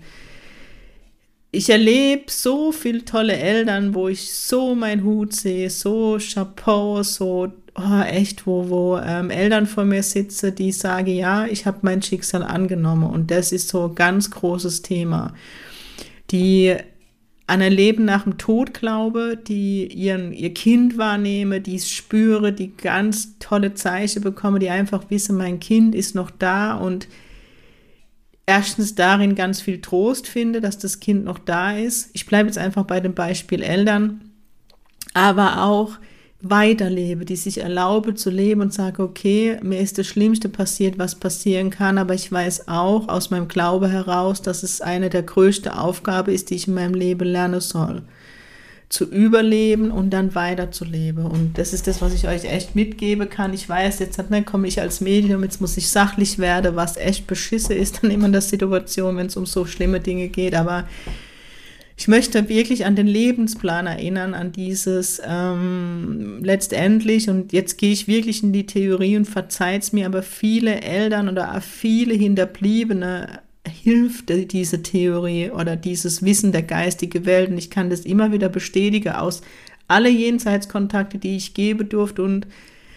ich 1.54 1.70
erlebe 1.70 2.24
so 2.28 2.72
viele 2.72 3.04
tolle 3.04 3.36
Eltern, 3.36 3.94
wo 3.94 4.08
ich 4.08 4.32
so 4.32 4.74
meinen 4.74 5.04
Hut 5.04 5.32
sehe, 5.32 5.70
so 5.70 6.18
Chapeau, 6.18 7.02
so 7.02 7.52
oh, 7.76 8.02
echt, 8.02 8.46
wo, 8.46 8.68
wo 8.68 8.98
ähm, 8.98 9.30
Eltern 9.30 9.66
vor 9.66 9.84
mir 9.84 10.02
sitzen, 10.02 10.54
die 10.54 10.72
sagen, 10.72 11.14
ja, 11.14 11.46
ich 11.46 11.66
habe 11.66 11.78
mein 11.82 12.02
Schicksal 12.02 12.42
angenommen. 12.42 13.10
Und 13.10 13.30
das 13.30 13.52
ist 13.52 13.68
so 13.68 13.88
ein 13.88 13.94
ganz 13.94 14.30
großes 14.30 14.82
Thema. 14.82 15.34
Die 16.30 16.74
an 17.46 17.60
ein 17.60 17.72
Leben 17.72 18.06
nach 18.06 18.24
dem 18.24 18.38
Tod 18.38 18.72
glaube, 18.72 19.36
die 19.36 19.86
ihren, 19.86 20.32
ihr 20.32 20.54
Kind 20.54 20.96
wahrnehme, 20.96 21.60
die 21.60 21.76
es 21.76 21.90
spüre, 21.90 22.52
die 22.52 22.74
ganz 22.74 23.38
tolle 23.38 23.74
Zeichen 23.74 24.22
bekomme, 24.22 24.58
die 24.58 24.70
einfach 24.70 25.10
wissen, 25.10 25.36
mein 25.36 25.60
Kind 25.60 25.94
ist 25.94 26.14
noch 26.14 26.30
da 26.30 26.74
und 26.74 27.06
erstens 28.46 28.94
darin 28.94 29.34
ganz 29.34 29.60
viel 29.60 29.80
Trost 29.80 30.26
finde, 30.26 30.60
dass 30.60 30.78
das 30.78 31.00
Kind 31.00 31.24
noch 31.24 31.38
da 31.38 31.76
ist. 31.76 32.10
Ich 32.12 32.26
bleibe 32.26 32.48
jetzt 32.48 32.58
einfach 32.58 32.84
bei 32.84 33.00
dem 33.00 33.14
Beispiel 33.14 33.62
Eltern, 33.62 34.30
aber 35.14 35.62
auch 35.62 35.98
weiterlebe, 36.44 37.24
die 37.24 37.36
sich 37.36 37.58
erlaube 37.58 38.14
zu 38.14 38.30
leben 38.30 38.60
und 38.60 38.72
sage, 38.72 39.02
okay, 39.02 39.58
mir 39.62 39.80
ist 39.80 39.96
das 39.96 40.06
Schlimmste 40.06 40.50
passiert, 40.50 40.98
was 40.98 41.14
passieren 41.14 41.70
kann, 41.70 41.96
aber 41.96 42.12
ich 42.14 42.30
weiß 42.30 42.68
auch 42.68 43.08
aus 43.08 43.30
meinem 43.30 43.48
Glaube 43.48 43.88
heraus, 43.88 44.42
dass 44.42 44.62
es 44.62 44.82
eine 44.82 45.08
der 45.08 45.22
größten 45.22 45.72
Aufgaben 45.72 46.32
ist, 46.32 46.50
die 46.50 46.56
ich 46.56 46.68
in 46.68 46.74
meinem 46.74 46.94
Leben 46.94 47.26
lernen 47.26 47.60
soll. 47.60 48.02
Zu 48.88 49.10
überleben 49.10 49.90
und 49.90 50.10
dann 50.10 50.34
weiterzuleben. 50.34 51.26
Und 51.26 51.58
das 51.58 51.72
ist 51.72 51.86
das, 51.86 52.00
was 52.00 52.14
ich 52.14 52.28
euch 52.28 52.44
echt 52.44 52.76
mitgeben 52.76 53.28
kann. 53.28 53.52
Ich 53.52 53.68
weiß, 53.68 53.98
jetzt 53.98 54.30
ne, 54.30 54.42
komme 54.42 54.68
ich 54.68 54.80
als 54.80 55.00
Medium, 55.00 55.42
jetzt 55.42 55.60
muss 55.60 55.76
ich 55.76 55.88
sachlich 55.88 56.38
werden, 56.38 56.76
was 56.76 56.96
echt 56.96 57.26
beschisse 57.26 57.74
ist 57.74 58.02
dann 58.02 58.10
immer 58.10 58.26
in 58.26 58.32
der 58.32 58.40
Situation, 58.40 59.16
wenn 59.16 59.26
es 59.26 59.36
um 59.36 59.46
so 59.46 59.64
schlimme 59.64 60.00
Dinge 60.00 60.28
geht, 60.28 60.54
aber 60.54 60.84
ich 61.96 62.08
möchte 62.08 62.48
wirklich 62.48 62.86
an 62.86 62.96
den 62.96 63.06
Lebensplan 63.06 63.86
erinnern, 63.86 64.34
an 64.34 64.50
dieses 64.50 65.22
ähm, 65.24 66.40
letztendlich, 66.42 67.30
und 67.30 67.52
jetzt 67.52 67.78
gehe 67.78 67.92
ich 67.92 68.08
wirklich 68.08 68.42
in 68.42 68.52
die 68.52 68.66
Theorie 68.66 69.16
und 69.16 69.26
verzeiht 69.26 69.82
es 69.82 69.92
mir, 69.92 70.06
aber 70.06 70.22
viele 70.22 70.82
Eltern 70.82 71.28
oder 71.28 71.60
viele 71.60 72.14
Hinterbliebene 72.14 73.40
hilft 73.66 74.28
diese 74.28 74.82
Theorie 74.82 75.50
oder 75.50 75.76
dieses 75.76 76.22
Wissen 76.22 76.52
der 76.52 76.62
geistigen 76.62 77.24
Welt. 77.24 77.50
Und 77.50 77.58
ich 77.58 77.70
kann 77.70 77.90
das 77.90 78.00
immer 78.00 78.32
wieder 78.32 78.48
bestätigen 78.48 79.12
aus 79.12 79.42
alle 79.88 80.08
Jenseitskontakte, 80.08 81.18
die 81.18 81.36
ich 81.36 81.54
gebe 81.54 81.84
durfte 81.84 82.22
und 82.22 82.46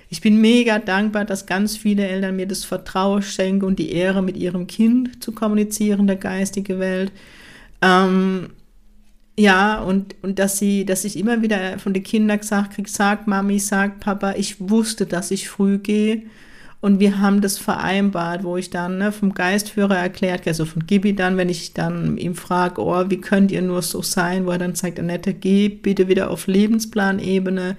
ich 0.10 0.22
bin 0.22 0.40
mega 0.40 0.80
dankbar, 0.80 1.26
dass 1.26 1.46
ganz 1.46 1.76
viele 1.76 2.08
Eltern 2.08 2.38
mir 2.38 2.48
das 2.48 2.64
Vertrauen 2.64 3.22
schenken 3.22 3.66
und 3.66 3.78
die 3.78 3.92
Ehre, 3.92 4.22
mit 4.22 4.38
ihrem 4.38 4.68
Kind 4.68 5.22
zu 5.22 5.34
kommunizieren, 5.34 6.08
der 6.08 6.16
geistige 6.16 6.80
Welt. 6.80 7.12
Ähm, 7.82 8.52
ja, 9.38 9.82
und, 9.82 10.16
und 10.22 10.40
dass 10.40 10.58
sie, 10.58 10.86
dass 10.86 11.04
ich 11.04 11.18
immer 11.18 11.42
wieder 11.42 11.78
von 11.78 11.94
den 11.94 12.04
Kindern 12.04 12.40
gesagt 12.40 12.76
kriege, 12.76 12.90
sag 12.90 13.28
Mami, 13.28 13.60
sag 13.60 14.00
Papa, 14.00 14.34
ich 14.38 14.56
wusste, 14.60 15.06
dass 15.06 15.30
ich 15.30 15.50
früh 15.50 15.78
gehe. 15.78 16.24
Und 16.88 17.01
wir 17.01 17.20
haben 17.20 17.41
das 17.41 17.58
vereinbart, 17.58 18.46
wo 18.46 18.56
ich 18.56 18.70
dann 18.70 18.98
ne, 18.98 19.12
vom 19.12 19.34
Geistführer 19.34 19.98
erklärt, 19.98 20.48
also 20.48 20.63
von 20.63 20.88
Gibi 20.88 21.13
dann, 21.13 21.36
wenn 21.36 21.50
ich 21.50 21.74
dann 21.74 22.17
ihm 22.17 22.34
frage, 22.34 22.82
oh, 22.82 23.10
wie 23.10 23.20
könnt 23.20 23.51
ihr 23.51 23.62
nur 23.62 23.82
so 23.82 24.01
sein, 24.01 24.46
wo 24.46 24.51
er 24.51 24.58
dann 24.58 24.74
sagt, 24.74 24.98
Annette, 24.98 25.34
geh 25.34 25.67
bitte 25.67 26.08
wieder 26.08 26.32
auf 26.32 26.48
Lebensplanebene 26.48 27.75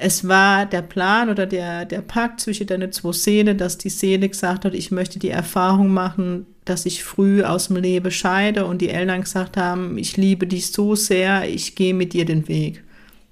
es 0.00 0.26
war 0.26 0.64
der 0.64 0.80
Plan 0.80 1.28
oder 1.28 1.44
der, 1.44 1.84
der 1.84 2.00
Pakt 2.00 2.40
zwischen 2.40 2.66
deine 2.66 2.88
zwei 2.88 3.12
Seelen, 3.12 3.58
dass 3.58 3.76
die 3.76 3.90
Seele 3.90 4.30
gesagt 4.30 4.64
hat, 4.64 4.74
ich 4.74 4.90
möchte 4.90 5.18
die 5.18 5.28
Erfahrung 5.28 5.92
machen, 5.92 6.46
dass 6.64 6.86
ich 6.86 7.04
früh 7.04 7.42
aus 7.42 7.68
dem 7.68 7.76
Leben 7.76 8.10
scheide 8.10 8.64
und 8.64 8.80
die 8.80 8.88
Eltern 8.88 9.20
gesagt 9.20 9.58
haben, 9.58 9.98
ich 9.98 10.16
liebe 10.16 10.46
dich 10.46 10.72
so 10.72 10.94
sehr, 10.94 11.46
ich 11.46 11.74
gehe 11.74 11.92
mit 11.92 12.14
dir 12.14 12.24
den 12.24 12.48
Weg. 12.48 12.82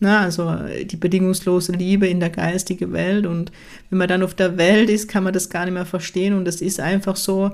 Na, 0.00 0.20
also 0.20 0.54
die 0.84 0.96
bedingungslose 0.96 1.72
Liebe 1.72 2.06
in 2.06 2.20
der 2.20 2.30
geistigen 2.30 2.92
Welt. 2.92 3.26
Und 3.26 3.50
wenn 3.90 3.98
man 3.98 4.08
dann 4.08 4.22
auf 4.22 4.34
der 4.34 4.56
Welt 4.56 4.90
ist, 4.90 5.08
kann 5.08 5.24
man 5.24 5.32
das 5.32 5.50
gar 5.50 5.64
nicht 5.64 5.74
mehr 5.74 5.86
verstehen. 5.86 6.34
Und 6.34 6.46
es 6.46 6.60
ist 6.60 6.78
einfach 6.78 7.16
so, 7.16 7.52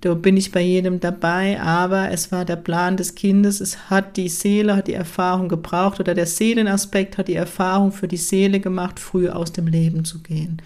da 0.00 0.14
bin 0.14 0.36
ich 0.36 0.50
bei 0.50 0.62
jedem 0.62 1.00
dabei, 1.00 1.60
aber 1.60 2.10
es 2.10 2.32
war 2.32 2.44
der 2.44 2.56
Plan 2.56 2.96
des 2.96 3.14
Kindes, 3.14 3.60
es 3.60 3.90
hat 3.90 4.16
die 4.16 4.30
Seele, 4.30 4.76
hat 4.76 4.86
die 4.86 4.94
Erfahrung 4.94 5.48
gebraucht 5.48 6.00
oder 6.00 6.14
der 6.14 6.26
Seelenaspekt 6.26 7.18
hat 7.18 7.28
die 7.28 7.34
Erfahrung 7.34 7.92
für 7.92 8.08
die 8.08 8.16
Seele 8.16 8.60
gemacht, 8.60 8.98
früh 8.98 9.28
aus 9.28 9.52
dem 9.52 9.66
Leben 9.66 10.06
zu 10.06 10.20
gehen. 10.20 10.62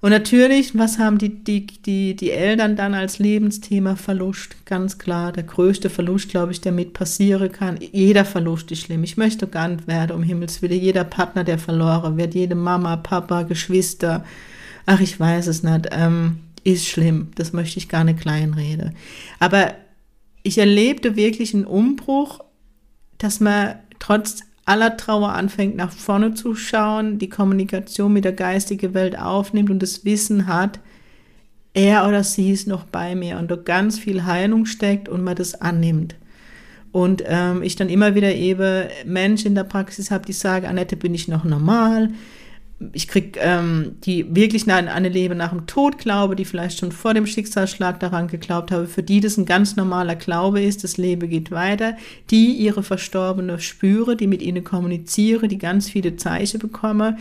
Und 0.00 0.10
natürlich, 0.10 0.78
was 0.78 0.98
haben 0.98 1.18
die, 1.18 1.42
die, 1.42 1.66
die, 1.66 2.14
die 2.14 2.30
Eltern 2.30 2.76
dann 2.76 2.94
als 2.94 3.18
Lebensthema 3.18 3.96
Verlust? 3.96 4.64
Ganz 4.64 4.98
klar, 4.98 5.32
der 5.32 5.42
größte 5.42 5.90
Verlust, 5.90 6.28
glaube 6.28 6.52
ich, 6.52 6.60
der 6.60 6.70
mit 6.70 6.92
passieren 6.92 7.50
kann. 7.50 7.78
Jeder 7.80 8.24
Verlust 8.24 8.70
ist 8.70 8.82
schlimm. 8.82 9.02
Ich 9.02 9.16
möchte 9.16 9.48
gar 9.48 9.66
nicht 9.66 9.88
werden, 9.88 10.14
um 10.14 10.22
Himmels 10.22 10.62
Willen. 10.62 10.80
Jeder 10.80 11.02
Partner, 11.02 11.42
der 11.42 11.58
verloren 11.58 12.16
wird, 12.16 12.34
jede 12.34 12.54
Mama, 12.54 12.96
Papa, 12.96 13.42
Geschwister, 13.42 14.24
ach, 14.86 15.00
ich 15.00 15.18
weiß 15.18 15.48
es 15.48 15.64
nicht. 15.64 15.88
Ähm, 15.90 16.38
ist 16.62 16.86
schlimm. 16.86 17.32
Das 17.34 17.52
möchte 17.52 17.78
ich 17.78 17.88
gar 17.88 18.04
nicht 18.04 18.20
kleinreden. 18.20 18.94
Aber 19.40 19.74
ich 20.44 20.58
erlebte 20.58 21.16
wirklich 21.16 21.54
einen 21.54 21.64
Umbruch, 21.64 22.40
dass 23.18 23.40
man 23.40 23.74
trotz 23.98 24.42
aller 24.68 24.96
Trauer 24.96 25.32
anfängt, 25.32 25.76
nach 25.76 25.90
vorne 25.90 26.34
zu 26.34 26.54
schauen, 26.54 27.18
die 27.18 27.28
Kommunikation 27.28 28.12
mit 28.12 28.24
der 28.24 28.32
geistigen 28.32 28.92
Welt 28.92 29.18
aufnimmt 29.18 29.70
und 29.70 29.82
das 29.82 30.04
Wissen 30.04 30.46
hat, 30.46 30.78
er 31.74 32.06
oder 32.06 32.22
sie 32.22 32.52
ist 32.52 32.66
noch 32.66 32.84
bei 32.84 33.14
mir 33.14 33.38
und 33.38 33.50
da 33.50 33.56
ganz 33.56 33.98
viel 33.98 34.24
Heilung 34.24 34.66
steckt 34.66 35.08
und 35.08 35.22
man 35.22 35.36
das 35.36 35.60
annimmt. 35.60 36.16
Und 36.92 37.22
ähm, 37.26 37.62
ich 37.62 37.76
dann 37.76 37.88
immer 37.88 38.14
wieder 38.14 38.34
eben 38.34 38.88
Menschen 39.04 39.48
in 39.48 39.54
der 39.54 39.64
Praxis 39.64 40.10
habe, 40.10 40.26
die 40.26 40.32
sagen, 40.32 40.66
Annette, 40.66 40.96
bin 40.96 41.14
ich 41.14 41.28
noch 41.28 41.44
normal? 41.44 42.10
Ich 42.92 43.08
krieg 43.08 43.36
ähm, 43.40 43.96
die 44.04 44.34
wirklich 44.34 44.70
an 44.70 44.86
eine 44.86 45.08
Leben 45.08 45.36
nach 45.36 45.50
dem 45.50 45.66
Tod 45.66 45.98
glaube, 45.98 46.36
die 46.36 46.44
vielleicht 46.44 46.78
schon 46.78 46.92
vor 46.92 47.12
dem 47.12 47.26
Schicksalsschlag 47.26 47.98
daran 47.98 48.28
geglaubt 48.28 48.70
habe, 48.70 48.86
für 48.86 49.02
die 49.02 49.20
das 49.20 49.36
ein 49.36 49.46
ganz 49.46 49.74
normaler 49.74 50.14
Glaube 50.14 50.60
ist, 50.60 50.84
das 50.84 50.96
Leben 50.96 51.28
geht 51.28 51.50
weiter, 51.50 51.96
die 52.30 52.52
ihre 52.52 52.84
Verstorbene 52.84 53.58
spüre, 53.58 54.16
die 54.16 54.28
mit 54.28 54.42
ihnen 54.42 54.62
kommuniziere, 54.62 55.48
die 55.48 55.58
ganz 55.58 55.90
viele 55.90 56.16
Zeichen 56.16 56.60
bekomme 56.60 57.16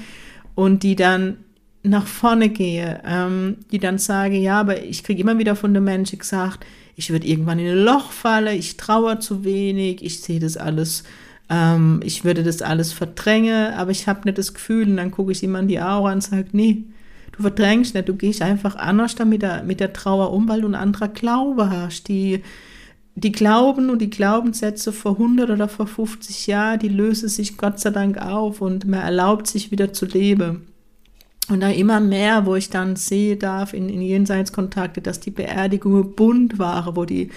und 0.54 0.84
die 0.84 0.96
dann 0.96 1.38
nach 1.82 2.06
vorne 2.06 2.50
gehe, 2.50 3.02
ähm, 3.06 3.58
die 3.72 3.80
dann 3.80 3.98
sage, 3.98 4.38
ja, 4.38 4.60
aber 4.60 4.84
ich 4.84 5.04
kriege 5.04 5.22
immer 5.22 5.40
wieder 5.40 5.56
von 5.56 5.74
den 5.74 5.84
Menschen 5.84 6.20
gesagt, 6.20 6.66
ich 6.96 7.10
würde 7.10 7.28
irgendwann 7.28 7.60
in 7.60 7.68
ein 7.68 7.84
Loch 7.84 8.12
fallen, 8.12 8.58
ich 8.58 8.78
traue 8.78 9.20
zu 9.20 9.44
wenig, 9.44 10.04
ich 10.04 10.22
sehe 10.22 10.40
das 10.40 10.58
alles 10.58 11.04
ähm, 11.50 12.01
ich 12.04 12.25
würde 12.25 12.44
das 12.44 12.62
alles 12.62 12.94
verdrängen, 12.94 13.74
aber 13.74 13.92
ich 13.92 14.08
habe 14.08 14.22
nicht 14.25 14.38
das 14.38 14.54
Gefühl, 14.54 14.88
und 14.89 14.98
dann 14.98 15.12
gucke 15.12 15.32
ich 15.32 15.44
ihm 15.44 15.56
an 15.56 15.68
die 15.68 15.80
Aura 15.80 16.12
und 16.12 16.22
sage, 16.22 16.48
nee, 16.51 16.84
du 17.32 17.42
verdrängst 17.42 17.94
nicht, 17.94 18.10
du 18.10 18.16
gehst 18.16 18.42
einfach 18.42 18.75
anders 18.75 19.16
damit 19.16 19.42
der, 19.42 19.63
mit 19.63 19.80
der 19.80 19.94
Trauer 19.94 20.34
um, 20.34 20.48
weil 20.50 20.62
du 20.62 20.68
ein 20.68 20.75
anderer 20.75 21.08
Glaube 21.08 21.70
hast. 21.70 22.08
Die, 22.10 22.44
die 23.16 23.32
Glauben 23.32 23.89
und 23.89 24.00
die 24.00 24.10
Glaubenssätze 24.10 24.92
vor 24.92 25.13
100 25.13 25.50
oder 25.50 25.68
vor 25.68 25.88
50 25.88 26.48
Jahren, 26.48 26.80
die 26.80 26.89
lösen 26.89 27.30
sich 27.30 27.58
Gott 27.58 27.80
sei 27.80 27.92
Dank 27.92 28.18
auf 28.18 28.62
und 28.62 28.86
man 28.86 29.00
erlaubt 29.00 29.48
sich 29.48 29.72
wieder 29.72 29.94
zu 29.94 30.06
leben. 30.06 30.68
Und 31.50 31.62
da 31.62 31.70
immer 31.70 32.01
mehr, 32.01 32.46
wo 32.46 32.56
ich 32.56 32.70
dann 32.70 32.98
sehe 32.98 33.38
darf 33.38 33.74
in, 33.74 33.88
in 33.88 34.01
Jenseitskontakte, 34.01 35.01
dass 35.01 35.22
die 35.22 35.32
Beerdigungen 35.32 36.13
bunt 36.13 36.60
waren, 36.60 36.98
wo 36.98 37.06
die 37.06 37.30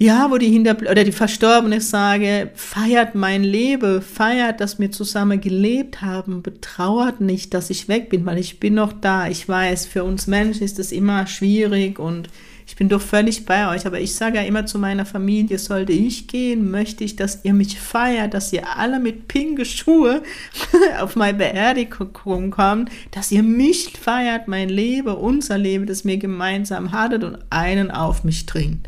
ja, 0.00 0.30
wo 0.30 0.38
die 0.38 0.48
hinter 0.48 0.76
oder 0.88 1.02
die 1.02 1.12
Verstorbene 1.12 1.80
sage, 1.80 2.50
feiert 2.54 3.16
mein 3.16 3.42
Leben, 3.42 4.00
feiert, 4.00 4.60
dass 4.60 4.78
wir 4.78 4.92
zusammen 4.92 5.40
gelebt 5.40 6.02
haben, 6.02 6.40
betrauert 6.42 7.20
nicht, 7.20 7.52
dass 7.52 7.68
ich 7.68 7.88
weg 7.88 8.08
bin, 8.08 8.24
weil 8.24 8.38
ich 8.38 8.60
bin 8.60 8.74
noch 8.74 8.92
da. 8.92 9.28
Ich 9.28 9.48
weiß, 9.48 9.86
für 9.86 10.04
uns 10.04 10.28
Menschen 10.28 10.62
ist 10.62 10.78
es 10.78 10.92
immer 10.92 11.26
schwierig 11.26 11.98
und 11.98 12.28
ich 12.68 12.76
bin 12.76 12.88
doch 12.88 13.00
völlig 13.00 13.44
bei 13.44 13.74
euch, 13.74 13.86
aber 13.86 13.98
ich 13.98 14.14
sage 14.14 14.36
ja 14.36 14.44
immer 14.44 14.66
zu 14.66 14.78
meiner 14.78 15.04
Familie, 15.06 15.58
sollte 15.58 15.92
ich 15.92 16.28
gehen, 16.28 16.70
möchte 16.70 17.02
ich, 17.02 17.16
dass 17.16 17.44
ihr 17.44 17.54
mich 17.54 17.80
feiert, 17.80 18.34
dass 18.34 18.52
ihr 18.52 18.76
alle 18.76 19.00
mit 19.00 19.26
pinke 19.26 19.64
Schuhe 19.64 20.22
auf 21.00 21.16
meine 21.16 21.38
Beerdigung 21.38 22.50
kommt, 22.52 22.90
dass 23.10 23.32
ihr 23.32 23.42
mich 23.42 23.94
feiert, 24.00 24.46
mein 24.46 24.68
Leben, 24.68 25.08
unser 25.08 25.58
Leben, 25.58 25.86
das 25.86 26.04
wir 26.04 26.18
gemeinsam 26.18 26.92
hattet 26.92 27.24
und 27.24 27.38
einen 27.50 27.90
auf 27.90 28.22
mich 28.22 28.46
trinkt. 28.46 28.86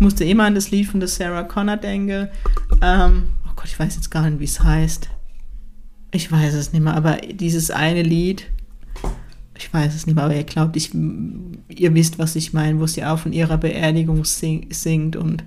Ich 0.00 0.02
musste 0.02 0.24
immer 0.24 0.44
an 0.44 0.54
das 0.54 0.70
Lied 0.70 0.86
von 0.86 0.98
der 0.98 1.10
Sarah 1.10 1.42
Connor 1.42 1.76
denken. 1.76 2.28
Ähm, 2.80 3.24
oh 3.46 3.50
Gott, 3.54 3.66
ich 3.66 3.78
weiß 3.78 3.96
jetzt 3.96 4.10
gar 4.10 4.30
nicht, 4.30 4.40
wie 4.40 4.44
es 4.44 4.62
heißt. 4.62 5.10
Ich 6.10 6.32
weiß 6.32 6.54
es 6.54 6.72
nicht 6.72 6.80
mehr, 6.80 6.94
aber 6.94 7.18
dieses 7.18 7.70
eine 7.70 8.02
Lied, 8.02 8.46
ich 9.54 9.70
weiß 9.74 9.94
es 9.94 10.06
nicht 10.06 10.14
mehr, 10.14 10.24
aber 10.24 10.34
ihr 10.34 10.44
glaubt, 10.44 10.74
ich, 10.74 10.94
ihr 10.94 11.94
wisst, 11.94 12.18
was 12.18 12.34
ich 12.34 12.54
meine, 12.54 12.80
wo 12.80 12.86
sie 12.86 13.04
auch 13.04 13.18
von 13.18 13.34
ihrer 13.34 13.58
Beerdigung 13.58 14.24
sing, 14.24 14.68
singt 14.72 15.16
und 15.16 15.44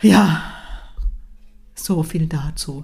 ja, 0.00 0.42
so 1.74 2.02
viel 2.04 2.28
dazu. 2.28 2.82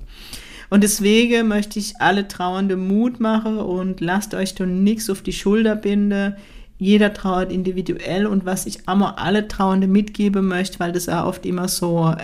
Und 0.68 0.84
deswegen 0.84 1.48
möchte 1.48 1.78
ich 1.78 2.02
alle 2.02 2.28
Trauernde 2.28 2.76
Mut 2.76 3.18
machen 3.18 3.56
und 3.56 4.02
lasst 4.02 4.34
euch 4.34 4.54
doch 4.54 4.66
nichts 4.66 5.08
auf 5.08 5.22
die 5.22 5.32
Schulter 5.32 5.74
binden 5.74 6.36
jeder 6.78 7.12
trauert 7.12 7.52
individuell 7.52 8.26
und 8.26 8.46
was 8.46 8.64
ich 8.66 8.86
immer 8.88 9.18
alle 9.18 9.48
Trauernde 9.48 9.88
mitgeben 9.88 10.46
möchte, 10.46 10.78
weil 10.78 10.92
das 10.92 11.08
auch 11.08 11.26
oft 11.26 11.44
immer 11.44 11.66
so 11.66 12.14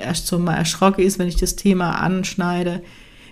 erst 0.00 0.26
so 0.26 0.38
mal 0.38 0.54
erschrocken 0.54 1.02
ist, 1.02 1.18
wenn 1.18 1.28
ich 1.28 1.36
das 1.36 1.56
Thema 1.56 2.00
anschneide. 2.00 2.82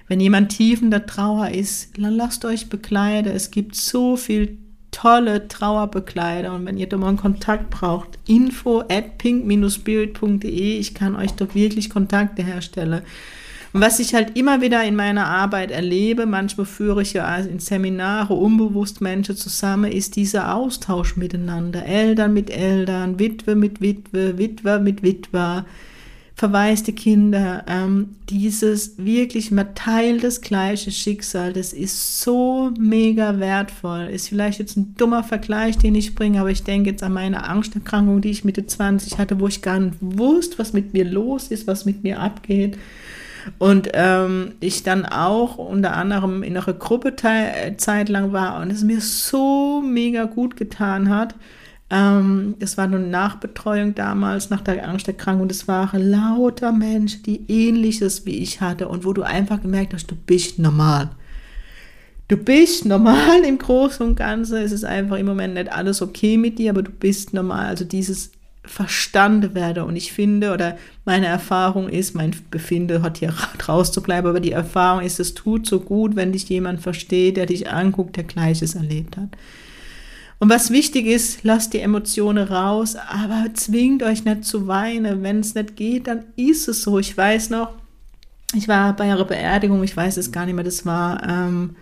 Wenn 0.09 0.21
jemand 0.21 0.51
tief 0.51 0.83
in 0.83 0.91
der 0.91 1.07
Trauer 1.07 1.51
ist, 1.51 1.99
dann 1.99 2.15
lasst 2.15 2.45
euch 2.45 2.69
bekleiden. 2.69 3.33
Es 3.33 3.51
gibt 3.51 3.77
so 3.77 4.17
viel 4.17 4.59
tolle 4.91 5.49
Trauerbekleider 5.49 6.55
und 6.55 6.67
wenn 6.67 6.79
ihr 6.79 6.89
da 6.89 6.97
mal 6.97 7.09
einen 7.09 7.17
Kontakt 7.19 7.71
braucht, 7.71 8.19
info 8.27 8.81
at 8.81 9.19
pink-spirit.de, 9.19 10.79
ich 10.79 10.95
kann 10.95 11.17
euch 11.17 11.33
doch 11.33 11.55
wirklich 11.55 11.89
Kontakte 11.89 12.43
herstellen. 12.43 13.03
Und 13.73 13.83
was 13.83 13.99
ich 13.99 14.15
halt 14.15 14.37
immer 14.37 14.63
wieder 14.63 14.83
in 14.85 14.97
meiner 14.97 15.27
Arbeit 15.27 15.71
erlebe, 15.71 16.25
manchmal 16.25 16.67
führe 16.67 17.03
ich 17.03 17.13
ja 17.13 17.37
in 17.37 17.59
Seminare 17.59 18.35
unbewusst 18.35 19.01
Menschen 19.01 19.37
zusammen, 19.37 19.93
ist 19.93 20.17
dieser 20.17 20.55
Austausch 20.55 21.17
miteinander. 21.17 21.85
Eltern 21.85 22.33
mit 22.33 22.51
Eltern, 22.51 23.19
Witwe 23.19 23.55
mit 23.55 23.81
Witwe, 23.83 24.39
Witwer 24.39 24.81
mit 24.81 25.03
Witwer, 25.03 25.67
verwaiste 26.35 26.95
Kinder. 26.95 27.65
Ähm, 27.69 28.17
dieses 28.31 28.97
wirklich, 28.97 29.51
man 29.51 29.75
teilt 29.75 30.25
das 30.25 30.41
gleiche 30.41 30.91
Schicksal. 30.91 31.53
Das 31.53 31.75
ist 31.75 32.23
so 32.23 32.71
mega 32.79 33.39
wertvoll. 33.39 34.09
Ist 34.13 34.29
vielleicht 34.29 34.61
jetzt 34.61 34.77
ein 34.77 34.95
dummer 34.97 35.25
Vergleich, 35.25 35.77
den 35.77 35.95
ich 35.95 36.15
bringe, 36.15 36.41
aber 36.41 36.51
ich 36.51 36.63
denke 36.63 36.91
jetzt 36.91 37.03
an 37.03 37.13
meine 37.13 37.45
Angsterkrankung, 37.45 38.23
die 38.23 38.31
ich 38.31 38.45
Mitte 38.45 38.65
20 38.65 39.19
hatte, 39.19 39.41
wo 39.41 39.49
ich 39.49 39.61
gar 39.61 39.79
nicht 39.79 39.97
wusste, 40.01 40.59
was 40.59 40.73
mit 40.73 40.95
mir 40.95 41.05
los 41.05 41.49
ist, 41.49 41.67
was 41.67 41.85
mit 41.85 42.03
mir 42.03 42.21
abgeht. 42.21 42.79
Und 43.59 43.91
ähm, 43.95 44.53
ich 44.61 44.83
dann 44.83 45.07
auch 45.07 45.57
unter 45.57 45.97
anderem 45.97 46.43
in 46.43 46.57
einer 46.57 46.73
Gruppe 46.73 47.17
Zeit 47.17 48.09
lang 48.09 48.33
war 48.33 48.61
und 48.61 48.71
es 48.71 48.83
mir 48.83 49.01
so 49.01 49.81
mega 49.83 50.25
gut 50.25 50.57
getan 50.57 51.09
hat. 51.09 51.35
Ähm, 51.91 52.57
war 52.77 52.85
eine 52.85 52.99
Nachbetreuung 52.99 53.95
damals 53.95 54.51
nach 54.51 54.61
der 54.61 54.87
Angsterkrankung. 54.87 55.43
und 55.43 55.53
es 55.53 55.67
waren 55.69 56.11
lauter 56.11 56.71
Menschen, 56.71 57.23
die 57.23 57.45
ähnliches 57.49 58.27
wie 58.27 58.37
ich 58.37 58.61
hatte 58.61 58.89
und 58.89 59.05
wo 59.05 59.13
du 59.15 59.23
einfach 59.23 59.63
gemerkt 59.63 59.95
hast, 59.95 60.11
du 60.11 60.15
bist 60.15 60.59
normal. 60.59 61.11
Du 62.29 62.37
bist 62.37 62.85
normal 62.85 63.43
im 63.47 63.57
Großen 63.57 64.07
und 64.07 64.17
Ganzen. 64.17 64.59
Es 64.59 64.71
ist 64.71 64.85
einfach 64.85 65.17
im 65.17 65.25
Moment 65.25 65.55
nicht 65.55 65.73
alles 65.73 66.03
okay 66.03 66.37
mit 66.37 66.59
dir, 66.59 66.71
aber 66.71 66.83
du 66.83 66.91
bist 66.91 67.33
normal. 67.33 67.69
Also 67.69 67.87
dieses 67.87 68.33
verstanden 68.69 69.55
werde. 69.55 69.85
Und 69.85 69.97
ich 69.97 70.13
finde, 70.13 70.53
oder 70.53 70.77
meine 71.05 71.27
Erfahrung 71.27 71.89
ist, 71.89 72.15
mein 72.15 72.35
Befinde 72.51 73.03
hat 73.03 73.19
hier 73.19 73.33
rauszubleiben, 73.69 74.29
aber 74.29 74.41
die 74.41 74.53
Erfahrung 74.53 75.05
ist, 75.05 75.21
es 75.21 75.35
tut 75.35 75.67
so 75.67 75.81
gut, 75.81 76.17
wenn 76.17 76.33
dich 76.33 76.49
jemand 76.49 76.81
versteht, 76.81 77.37
der 77.37 77.47
dich 77.47 77.71
anguckt, 77.71 78.17
der 78.17 78.25
Gleiches 78.25 78.75
erlebt 78.75 79.17
hat. 79.17 79.31
Und 80.39 80.51
was 80.51 80.71
wichtig 80.71 81.07
ist, 81.07 81.43
lasst 81.43 81.73
die 81.73 81.81
Emotionen 81.81 82.47
raus, 82.47 82.95
aber 82.95 83.47
zwingt 83.55 84.05
euch 84.05 84.25
nicht 84.25 84.45
zu 84.45 84.69
weinen. 84.69 85.23
Wenn 85.23 85.41
es 85.41 85.55
nicht 85.55 85.75
geht, 85.75 86.07
dann 86.07 86.25
ist 86.37 86.69
es 86.69 86.83
so. 86.83 86.99
Ich 86.99 87.17
weiß 87.17 87.51
noch, 87.51 87.71
ich 88.55 88.69
war 88.69 88.95
bei 88.95 89.09
ihrer 89.09 89.25
Beerdigung, 89.25 89.83
ich 89.83 89.97
weiß 89.97 90.17
es 90.17 90.31
gar 90.31 90.47
nicht 90.47 90.55
mehr, 90.55 90.65
das 90.65 90.87
war, 90.87 91.23
ähm, 91.29 91.77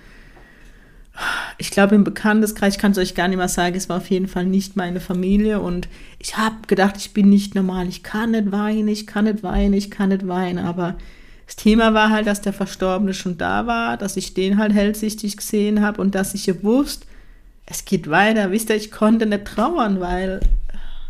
ich 1.58 1.70
glaube 1.70 1.94
im 1.94 2.04
Bekannteskreis, 2.04 2.74
ich 2.74 2.80
kann 2.80 2.92
es 2.92 2.98
euch 2.98 3.14
gar 3.14 3.28
nicht 3.28 3.38
mehr 3.38 3.48
sagen, 3.48 3.76
es 3.76 3.88
war 3.88 3.98
auf 3.98 4.10
jeden 4.10 4.28
Fall 4.28 4.44
nicht 4.44 4.76
meine 4.76 5.00
Familie. 5.00 5.60
Und 5.60 5.88
ich 6.18 6.36
habe 6.36 6.56
gedacht, 6.66 6.96
ich 6.96 7.12
bin 7.12 7.28
nicht 7.28 7.54
normal, 7.54 7.88
ich 7.88 8.02
kann 8.02 8.32
nicht 8.32 8.52
weinen, 8.52 8.88
ich 8.88 9.06
kann 9.06 9.24
nicht 9.24 9.42
weinen, 9.42 9.74
ich 9.74 9.90
kann 9.90 10.10
nicht 10.10 10.28
weinen, 10.28 10.58
aber 10.58 10.96
das 11.46 11.56
Thema 11.56 11.94
war 11.94 12.10
halt, 12.10 12.26
dass 12.26 12.40
der 12.40 12.52
Verstorbene 12.52 13.14
schon 13.14 13.38
da 13.38 13.66
war, 13.66 13.96
dass 13.96 14.16
ich 14.16 14.34
den 14.34 14.58
halt 14.58 14.72
hellsichtig 14.72 15.36
gesehen 15.36 15.80
habe 15.80 16.02
und 16.02 16.14
dass 16.14 16.34
ich 16.34 16.44
gewusst, 16.44 17.06
es 17.66 17.84
geht 17.84 18.10
weiter. 18.10 18.50
Wisst 18.50 18.70
ihr, 18.70 18.76
ich 18.76 18.90
konnte 18.90 19.26
nicht 19.26 19.44
trauern, 19.44 20.00
weil 20.00 20.40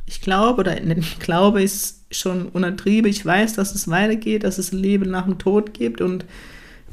ich 0.06 0.20
glaube, 0.20 0.60
oder 0.60 0.78
nicht 0.80 1.20
glaube 1.20 1.62
ist 1.62 2.04
schon 2.10 2.46
untertrieben, 2.46 3.10
ich 3.10 3.24
weiß, 3.24 3.54
dass 3.54 3.74
es 3.74 3.88
weitergeht, 3.88 4.44
dass 4.44 4.58
es 4.58 4.72
ein 4.72 4.78
Leben 4.78 5.10
nach 5.10 5.24
dem 5.24 5.38
Tod 5.38 5.74
gibt. 5.74 6.00
Und 6.00 6.24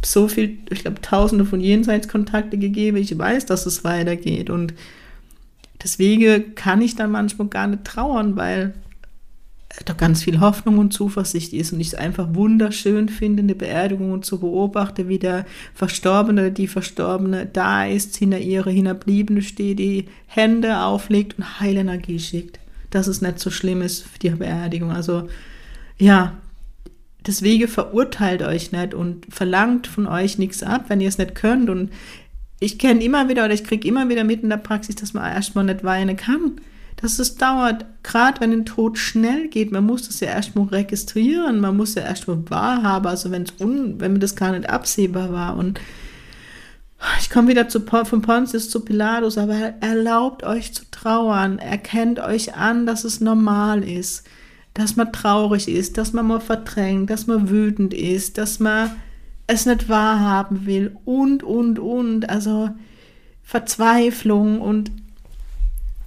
so 0.05 0.27
viel, 0.27 0.57
ich 0.69 0.81
glaube, 0.81 1.01
tausende 1.01 1.45
von 1.45 1.59
Jenseitskontakte 1.59 2.57
gegeben, 2.57 2.97
ich 2.97 3.17
weiß, 3.17 3.45
dass 3.45 3.65
es 3.65 3.83
weitergeht 3.83 4.49
und 4.49 4.73
deswegen 5.81 6.55
kann 6.55 6.81
ich 6.81 6.95
dann 6.95 7.11
manchmal 7.11 7.47
gar 7.47 7.67
nicht 7.67 7.83
trauern, 7.83 8.35
weil 8.35 8.73
da 9.85 9.93
ganz 9.93 10.23
viel 10.23 10.39
Hoffnung 10.39 10.77
und 10.77 10.93
Zuversicht 10.93 11.51
ist 11.53 11.73
und 11.73 11.79
ich 11.79 11.87
es 11.87 11.95
einfach 11.95 12.33
wunderschön 12.33 13.09
finde, 13.09 13.41
eine 13.41 13.55
Beerdigung 13.55 14.21
zu 14.21 14.39
beobachten, 14.39 15.09
wie 15.09 15.19
der 15.19 15.45
Verstorbene 15.73 16.41
oder 16.41 16.51
die 16.51 16.67
Verstorbene 16.67 17.47
da 17.51 17.85
ist, 17.85 18.15
hinter 18.15 18.39
ihre 18.39 18.69
Hinterbliebene 18.69 19.41
steht, 19.41 19.79
die 19.79 20.05
Hände 20.27 20.79
auflegt 20.79 21.39
und 21.39 21.59
Heilenergie 21.59 22.19
schickt. 22.19 22.59
Dass 22.91 23.07
es 23.07 23.21
nicht 23.21 23.39
so 23.39 23.49
schlimm 23.49 23.81
ist 23.81 24.03
für 24.03 24.19
die 24.19 24.29
Beerdigung. 24.29 24.91
Also 24.91 25.27
ja, 25.97 26.37
deswegen 27.27 27.67
verurteilt 27.67 28.41
euch 28.41 28.71
nicht 28.71 28.93
und 28.93 29.25
verlangt 29.29 29.87
von 29.87 30.07
euch 30.07 30.37
nichts 30.37 30.63
ab, 30.63 30.85
wenn 30.87 31.01
ihr 31.01 31.09
es 31.09 31.17
nicht 31.17 31.35
könnt. 31.35 31.69
Und 31.69 31.91
ich 32.59 32.79
kenne 32.79 33.03
immer 33.03 33.29
wieder 33.29 33.45
oder 33.45 33.53
ich 33.53 33.63
kriege 33.63 33.87
immer 33.87 34.09
wieder 34.09 34.23
mit 34.23 34.43
in 34.43 34.49
der 34.49 34.57
Praxis, 34.57 34.95
dass 34.95 35.13
man 35.13 35.31
erstmal 35.31 35.65
nicht 35.65 35.83
weinen 35.83 36.17
kann 36.17 36.59
dass 37.03 37.19
es 37.19 37.35
dauert, 37.35 37.85
gerade 38.01 38.39
wenn 38.39 38.53
ein 38.53 38.65
Tod 38.65 38.97
schnell 38.97 39.49
geht, 39.49 39.73
man 39.73 39.85
muss 39.85 40.07
das 40.07 40.21
ja 40.21 40.29
erstmal 40.29 40.67
registrieren, 40.67 41.59
man 41.59 41.75
muss 41.75 41.95
ja 41.95 42.03
erstmal 42.03 42.49
wahrhaben, 42.49 43.07
also 43.07 43.29
wenn's 43.29 43.53
un, 43.59 43.99
wenn 43.99 44.21
das 44.21 44.37
gar 44.37 44.53
nicht 44.53 44.69
absehbar 44.69 45.33
war. 45.33 45.57
Und 45.57 45.81
ich 47.19 47.29
komme 47.29 47.49
wieder 47.49 47.67
zu, 47.67 47.81
von 47.81 48.21
Pontius 48.21 48.69
zu 48.69 48.79
Pilatus, 48.85 49.37
aber 49.37 49.73
erlaubt 49.81 50.43
euch 50.43 50.73
zu 50.73 50.83
trauern, 50.91 51.59
erkennt 51.59 52.21
euch 52.21 52.55
an, 52.55 52.85
dass 52.85 53.03
es 53.03 53.19
normal 53.19 53.83
ist, 53.83 54.25
dass 54.73 54.95
man 54.95 55.11
traurig 55.11 55.67
ist, 55.67 55.97
dass 55.97 56.13
man 56.13 56.27
mal 56.27 56.39
verdrängt, 56.39 57.09
dass 57.09 57.27
man 57.27 57.49
wütend 57.49 57.93
ist, 57.93 58.37
dass 58.37 58.59
man 58.59 58.91
es 59.45 59.65
nicht 59.65 59.89
wahrhaben 59.89 60.65
will 60.65 60.95
und, 61.05 61.43
und, 61.43 61.79
und, 61.79 62.29
also 62.29 62.69
Verzweiflung 63.43 64.61
und 64.61 64.91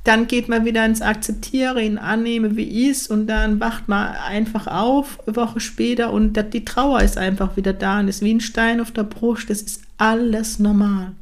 dann 0.04 0.28
geht 0.28 0.48
man 0.48 0.64
wieder 0.64 0.86
ins 0.86 1.02
Akzeptieren, 1.02 1.78
in 1.78 1.98
Annehme, 1.98 2.56
wie 2.56 2.88
ist 2.88 3.10
und 3.10 3.26
dann 3.26 3.58
wacht 3.58 3.88
man 3.88 4.14
einfach 4.14 4.68
auf, 4.68 5.18
eine 5.26 5.36
Woche 5.36 5.60
später 5.60 6.12
und 6.12 6.38
die 6.52 6.64
Trauer 6.64 7.02
ist 7.02 7.18
einfach 7.18 7.56
wieder 7.56 7.72
da 7.72 8.00
und 8.00 8.08
ist 8.08 8.22
wie 8.22 8.32
ein 8.32 8.40
Stein 8.40 8.80
auf 8.80 8.92
der 8.92 9.02
Brust, 9.02 9.50
das 9.50 9.62
ist 9.62 9.82
alles 9.98 10.58
normal. 10.58 11.12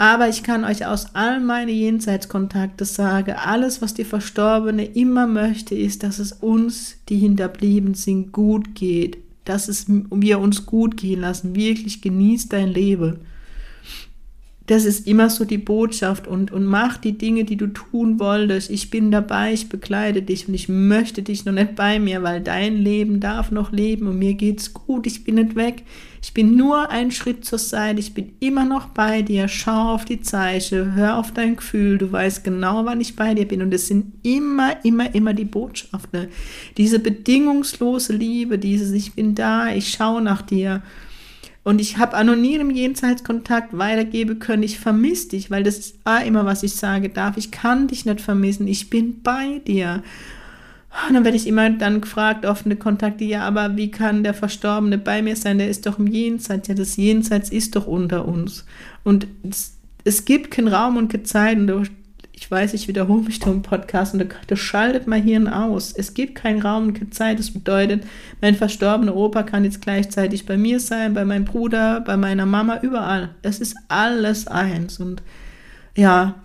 Aber 0.00 0.28
ich 0.28 0.44
kann 0.44 0.64
euch 0.64 0.86
aus 0.86 1.14
all 1.14 1.40
meinen 1.40 1.70
Jenseitskontakten 1.70 2.86
sagen, 2.86 3.32
alles, 3.32 3.82
was 3.82 3.94
die 3.94 4.04
Verstorbene 4.04 4.84
immer 4.84 5.26
möchte, 5.26 5.74
ist, 5.74 6.04
dass 6.04 6.20
es 6.20 6.32
uns, 6.32 6.98
die 7.08 7.18
hinterblieben 7.18 7.94
sind, 7.94 8.32
gut 8.32 8.76
geht. 8.76 9.18
Dass 9.44 9.66
es 9.66 9.86
wir 9.88 10.38
uns 10.38 10.66
gut 10.66 10.96
gehen 10.96 11.20
lassen. 11.20 11.56
Wirklich 11.56 12.00
genießt 12.00 12.52
dein 12.52 12.68
Leben 12.68 13.18
das 14.68 14.84
ist 14.84 15.06
immer 15.06 15.30
so 15.30 15.46
die 15.46 15.56
Botschaft 15.56 16.26
und, 16.26 16.52
und 16.52 16.66
mach 16.66 16.98
die 16.98 17.16
Dinge, 17.16 17.44
die 17.44 17.56
du 17.56 17.68
tun 17.68 18.20
wolltest. 18.20 18.70
Ich 18.70 18.90
bin 18.90 19.10
dabei, 19.10 19.54
ich 19.54 19.70
begleite 19.70 20.20
dich 20.20 20.46
und 20.46 20.52
ich 20.52 20.68
möchte 20.68 21.22
dich 21.22 21.46
noch 21.46 21.54
nicht 21.54 21.74
bei 21.74 21.98
mir, 21.98 22.22
weil 22.22 22.42
dein 22.42 22.76
Leben 22.76 23.18
darf 23.18 23.50
noch 23.50 23.72
leben 23.72 24.06
und 24.06 24.18
mir 24.18 24.34
geht's 24.34 24.74
gut. 24.74 25.06
Ich 25.06 25.24
bin 25.24 25.36
nicht 25.36 25.56
weg. 25.56 25.84
Ich 26.22 26.34
bin 26.34 26.54
nur 26.54 26.90
einen 26.90 27.12
Schritt 27.12 27.46
zur 27.46 27.58
Seite. 27.58 27.98
Ich 28.00 28.12
bin 28.12 28.34
immer 28.40 28.66
noch 28.66 28.88
bei 28.88 29.22
dir. 29.22 29.48
Schau 29.48 29.94
auf 29.94 30.04
die 30.04 30.20
Zeichen, 30.20 30.94
hör 30.94 31.16
auf 31.16 31.32
dein 31.32 31.56
Gefühl. 31.56 31.96
Du 31.96 32.12
weißt 32.12 32.44
genau, 32.44 32.84
wann 32.84 33.00
ich 33.00 33.16
bei 33.16 33.32
dir 33.32 33.48
bin. 33.48 33.62
Und 33.62 33.72
es 33.72 33.86
sind 33.86 34.16
immer, 34.22 34.84
immer, 34.84 35.14
immer 35.14 35.32
die 35.32 35.46
Botschaften. 35.46 36.28
Diese 36.76 36.98
bedingungslose 36.98 38.12
Liebe, 38.12 38.58
dieses 38.58 38.92
Ich 38.92 39.14
bin 39.14 39.34
da, 39.34 39.72
ich 39.72 39.88
schaue 39.88 40.20
nach 40.20 40.42
dir. 40.42 40.82
Und 41.68 41.82
ich 41.82 41.98
habe 41.98 42.16
anonym 42.16 42.70
Jenseitskontakt 42.70 43.76
weitergeben 43.76 44.38
können. 44.38 44.62
Ich 44.62 44.78
vermisse 44.78 45.28
dich, 45.28 45.50
weil 45.50 45.64
das 45.64 45.76
ist 45.76 45.96
immer, 46.24 46.46
was 46.46 46.62
ich 46.62 46.74
sage 46.74 47.10
darf. 47.10 47.36
Ich 47.36 47.50
kann 47.50 47.88
dich 47.88 48.06
nicht 48.06 48.22
vermissen. 48.22 48.66
Ich 48.66 48.88
bin 48.88 49.20
bei 49.20 49.60
dir. 49.66 50.02
Und 51.06 51.14
dann 51.14 51.24
werde 51.24 51.36
ich 51.36 51.46
immer 51.46 51.68
dann 51.68 52.00
gefragt, 52.00 52.46
offene 52.46 52.76
Kontakte, 52.76 53.24
ja, 53.24 53.42
aber 53.42 53.76
wie 53.76 53.90
kann 53.90 54.24
der 54.24 54.32
Verstorbene 54.32 54.96
bei 54.96 55.20
mir 55.20 55.36
sein? 55.36 55.58
Der 55.58 55.68
ist 55.68 55.84
doch 55.84 55.98
im 55.98 56.06
Jenseits. 56.06 56.68
Ja, 56.68 56.74
das 56.74 56.96
Jenseits 56.96 57.50
ist 57.50 57.76
doch 57.76 57.86
unter 57.86 58.26
uns. 58.26 58.64
Und 59.04 59.26
es, 59.42 59.76
es 60.04 60.24
gibt 60.24 60.50
keinen 60.50 60.68
Raum 60.68 60.96
und 60.96 61.12
keine 61.12 61.24
Zeit. 61.24 61.58
Und 61.58 61.90
ich 62.40 62.48
weiß, 62.48 62.72
ich 62.74 62.86
wiederhole 62.86 63.22
mich 63.22 63.40
da 63.40 63.50
im 63.50 63.62
Podcast 63.62 64.14
und 64.14 64.24
das 64.46 64.58
schaltet 64.60 65.08
mein 65.08 65.24
Hirn 65.24 65.48
aus. 65.48 65.92
Es 65.92 66.14
gibt 66.14 66.36
keinen 66.36 66.62
Raum 66.62 66.86
und 66.86 66.94
keine 66.94 67.10
Zeit. 67.10 67.40
Das 67.40 67.50
bedeutet, 67.50 68.04
mein 68.40 68.54
verstorbener 68.54 69.16
Opa 69.16 69.42
kann 69.42 69.64
jetzt 69.64 69.82
gleichzeitig 69.82 70.46
bei 70.46 70.56
mir 70.56 70.78
sein, 70.78 71.14
bei 71.14 71.24
meinem 71.24 71.44
Bruder, 71.44 72.00
bei 72.00 72.16
meiner 72.16 72.46
Mama, 72.46 72.78
überall. 72.80 73.30
Es 73.42 73.58
ist 73.58 73.76
alles 73.88 74.46
eins. 74.46 75.00
Und 75.00 75.20
ja, 75.96 76.36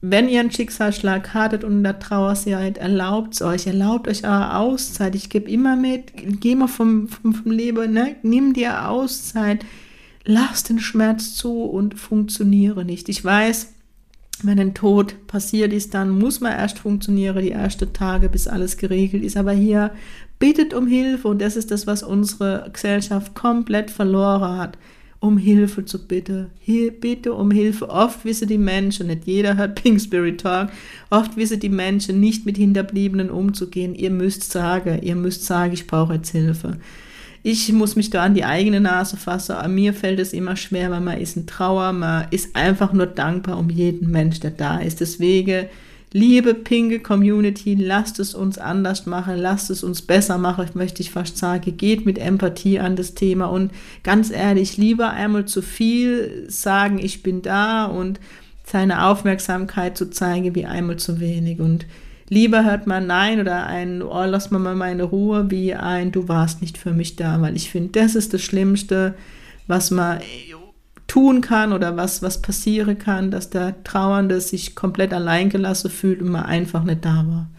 wenn 0.00 0.28
ihr 0.28 0.38
einen 0.38 0.52
Schicksalsschlag 0.52 1.34
hattet 1.34 1.64
und 1.64 1.72
in 1.72 1.82
der 1.82 1.98
Trauer 1.98 2.36
seid, 2.36 2.78
erlaubt 2.78 3.34
es 3.34 3.42
euch, 3.42 3.66
erlaubt 3.66 4.06
euch 4.06 4.22
eure 4.22 4.56
Auszeit. 4.56 5.16
Ich 5.16 5.30
gebe 5.30 5.50
immer 5.50 5.74
mit, 5.74 6.12
geh 6.40 6.54
mal 6.54 6.68
vom, 6.68 7.08
vom, 7.08 7.34
vom 7.34 7.50
Leben, 7.50 7.92
ne? 7.92 8.14
nimm 8.22 8.54
dir 8.54 8.88
Auszeit, 8.88 9.66
lass 10.24 10.62
den 10.62 10.78
Schmerz 10.78 11.34
zu 11.34 11.64
und 11.64 11.98
funktioniere 11.98 12.84
nicht. 12.84 13.08
Ich 13.08 13.24
weiß, 13.24 13.74
wenn 14.46 14.58
ein 14.58 14.74
Tod 14.74 15.14
passiert 15.26 15.72
ist, 15.72 15.94
dann 15.94 16.10
muss 16.10 16.40
man 16.40 16.52
erst 16.52 16.78
funktionieren, 16.78 17.42
die 17.42 17.50
ersten 17.50 17.92
Tage, 17.92 18.28
bis 18.28 18.48
alles 18.48 18.76
geregelt 18.76 19.22
ist. 19.22 19.36
Aber 19.36 19.52
hier 19.52 19.92
bittet 20.38 20.74
um 20.74 20.86
Hilfe 20.86 21.28
und 21.28 21.40
das 21.40 21.56
ist 21.56 21.70
das, 21.70 21.86
was 21.86 22.02
unsere 22.02 22.68
Gesellschaft 22.72 23.34
komplett 23.34 23.90
verloren 23.90 24.56
hat. 24.58 24.78
Um 25.22 25.36
Hilfe 25.36 25.84
zu 25.84 26.06
bitten. 26.06 26.46
Hier, 26.60 26.92
bitte 26.92 27.34
um 27.34 27.50
Hilfe. 27.50 27.90
Oft 27.90 28.24
wissen 28.24 28.48
die 28.48 28.56
Menschen, 28.56 29.08
nicht 29.08 29.26
jeder 29.26 29.58
hört 29.58 29.74
Pink 29.74 30.00
Spirit 30.00 30.40
Talk, 30.40 30.70
oft 31.10 31.36
wissen 31.36 31.60
die 31.60 31.68
Menschen 31.68 32.20
nicht 32.20 32.46
mit 32.46 32.56
Hinterbliebenen 32.56 33.28
umzugehen. 33.28 33.94
Ihr 33.94 34.10
müsst 34.10 34.50
sagen, 34.50 35.02
ihr 35.02 35.16
müsst 35.16 35.44
sagen, 35.44 35.74
ich 35.74 35.86
brauche 35.86 36.14
jetzt 36.14 36.30
Hilfe. 36.30 36.78
Ich 37.42 37.72
muss 37.72 37.96
mich 37.96 38.10
da 38.10 38.22
an 38.22 38.34
die 38.34 38.44
eigene 38.44 38.80
Nase 38.80 39.16
fassen. 39.16 39.52
An 39.52 39.74
mir 39.74 39.94
fällt 39.94 40.20
es 40.20 40.34
immer 40.34 40.56
schwer, 40.56 40.90
weil 40.90 41.00
man 41.00 41.18
ist 41.18 41.36
in 41.36 41.46
Trauer, 41.46 41.92
man 41.92 42.26
ist 42.30 42.54
einfach 42.54 42.92
nur 42.92 43.06
dankbar 43.06 43.58
um 43.58 43.70
jeden 43.70 44.10
Mensch, 44.10 44.40
der 44.40 44.50
da 44.50 44.78
ist. 44.78 45.00
Deswegen, 45.00 45.66
liebe 46.12 46.52
pinke 46.52 47.00
Community, 47.00 47.74
lasst 47.74 48.20
es 48.20 48.34
uns 48.34 48.58
anders 48.58 49.06
machen, 49.06 49.38
lasst 49.38 49.70
es 49.70 49.82
uns 49.82 50.02
besser 50.02 50.36
machen, 50.36 50.68
möchte 50.74 51.00
ich 51.00 51.12
fast 51.12 51.38
sagen. 51.38 51.78
Geht 51.78 52.04
mit 52.04 52.18
Empathie 52.18 52.78
an 52.78 52.94
das 52.94 53.14
Thema 53.14 53.46
und 53.46 53.70
ganz 54.02 54.30
ehrlich, 54.30 54.76
lieber 54.76 55.10
einmal 55.10 55.46
zu 55.46 55.62
viel 55.62 56.44
sagen, 56.48 56.98
ich 56.98 57.22
bin 57.22 57.40
da 57.40 57.86
und 57.86 58.20
seine 58.66 59.06
Aufmerksamkeit 59.06 59.96
zu 59.96 60.10
zeigen, 60.10 60.54
wie 60.54 60.66
einmal 60.66 60.96
zu 60.96 61.20
wenig. 61.20 61.58
Und 61.58 61.86
Lieber 62.32 62.64
hört 62.64 62.86
man 62.86 63.08
Nein 63.08 63.40
oder 63.40 63.66
ein, 63.66 64.02
oh, 64.02 64.24
lass 64.24 64.52
mal 64.52 64.76
meine 64.76 65.02
Ruhe, 65.02 65.50
wie 65.50 65.74
ein, 65.74 66.12
du 66.12 66.28
warst 66.28 66.62
nicht 66.62 66.78
für 66.78 66.92
mich 66.92 67.16
da, 67.16 67.42
weil 67.42 67.56
ich 67.56 67.70
finde, 67.70 68.00
das 68.00 68.14
ist 68.14 68.32
das 68.32 68.40
Schlimmste, 68.40 69.14
was 69.66 69.90
man 69.90 70.20
tun 71.08 71.40
kann 71.40 71.72
oder 71.72 71.96
was, 71.96 72.22
was 72.22 72.40
passieren 72.40 72.96
kann, 72.98 73.32
dass 73.32 73.50
der 73.50 73.82
Trauernde 73.82 74.40
sich 74.40 74.76
komplett 74.76 75.12
alleingelassen 75.12 75.90
fühlt 75.90 76.22
und 76.22 76.28
man 76.28 76.44
einfach 76.44 76.84
nicht 76.84 77.04
da 77.04 77.24
war. 77.26 77.50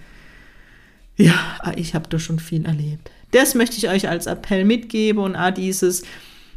Ja, 1.17 1.36
ich 1.75 1.93
habe 1.93 2.07
da 2.07 2.17
schon 2.17 2.39
viel 2.39 2.65
erlebt. 2.65 3.12
Das 3.31 3.55
möchte 3.55 3.75
ich 3.75 3.89
euch 3.89 4.07
als 4.07 4.25
Appell 4.25 4.63
mitgeben 4.63 5.21
und 5.21 5.36
auch 5.36 5.51
dieses, 5.51 6.03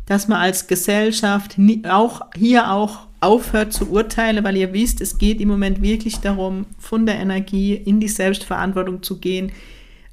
dass 0.07 0.29
man 0.29 0.39
als 0.39 0.67
Gesellschaft 0.67 1.57
auch 1.89 2.23
hier 2.37 2.71
auch 2.71 3.07
aufhört 3.21 3.73
zu 3.73 3.91
urteilen, 3.91 4.45
weil 4.45 4.57
ihr 4.57 4.73
wisst, 4.75 5.01
es 5.01 5.17
geht 5.17 5.41
im 5.41 5.49
Moment 5.49 5.81
wirklich 5.81 6.21
darum, 6.21 6.67
von 6.79 7.07
der 7.07 7.17
Energie 7.17 7.75
in 7.75 8.01
die 8.01 8.09
Selbstverantwortung 8.09 9.03
zu 9.03 9.19
gehen, 9.19 9.51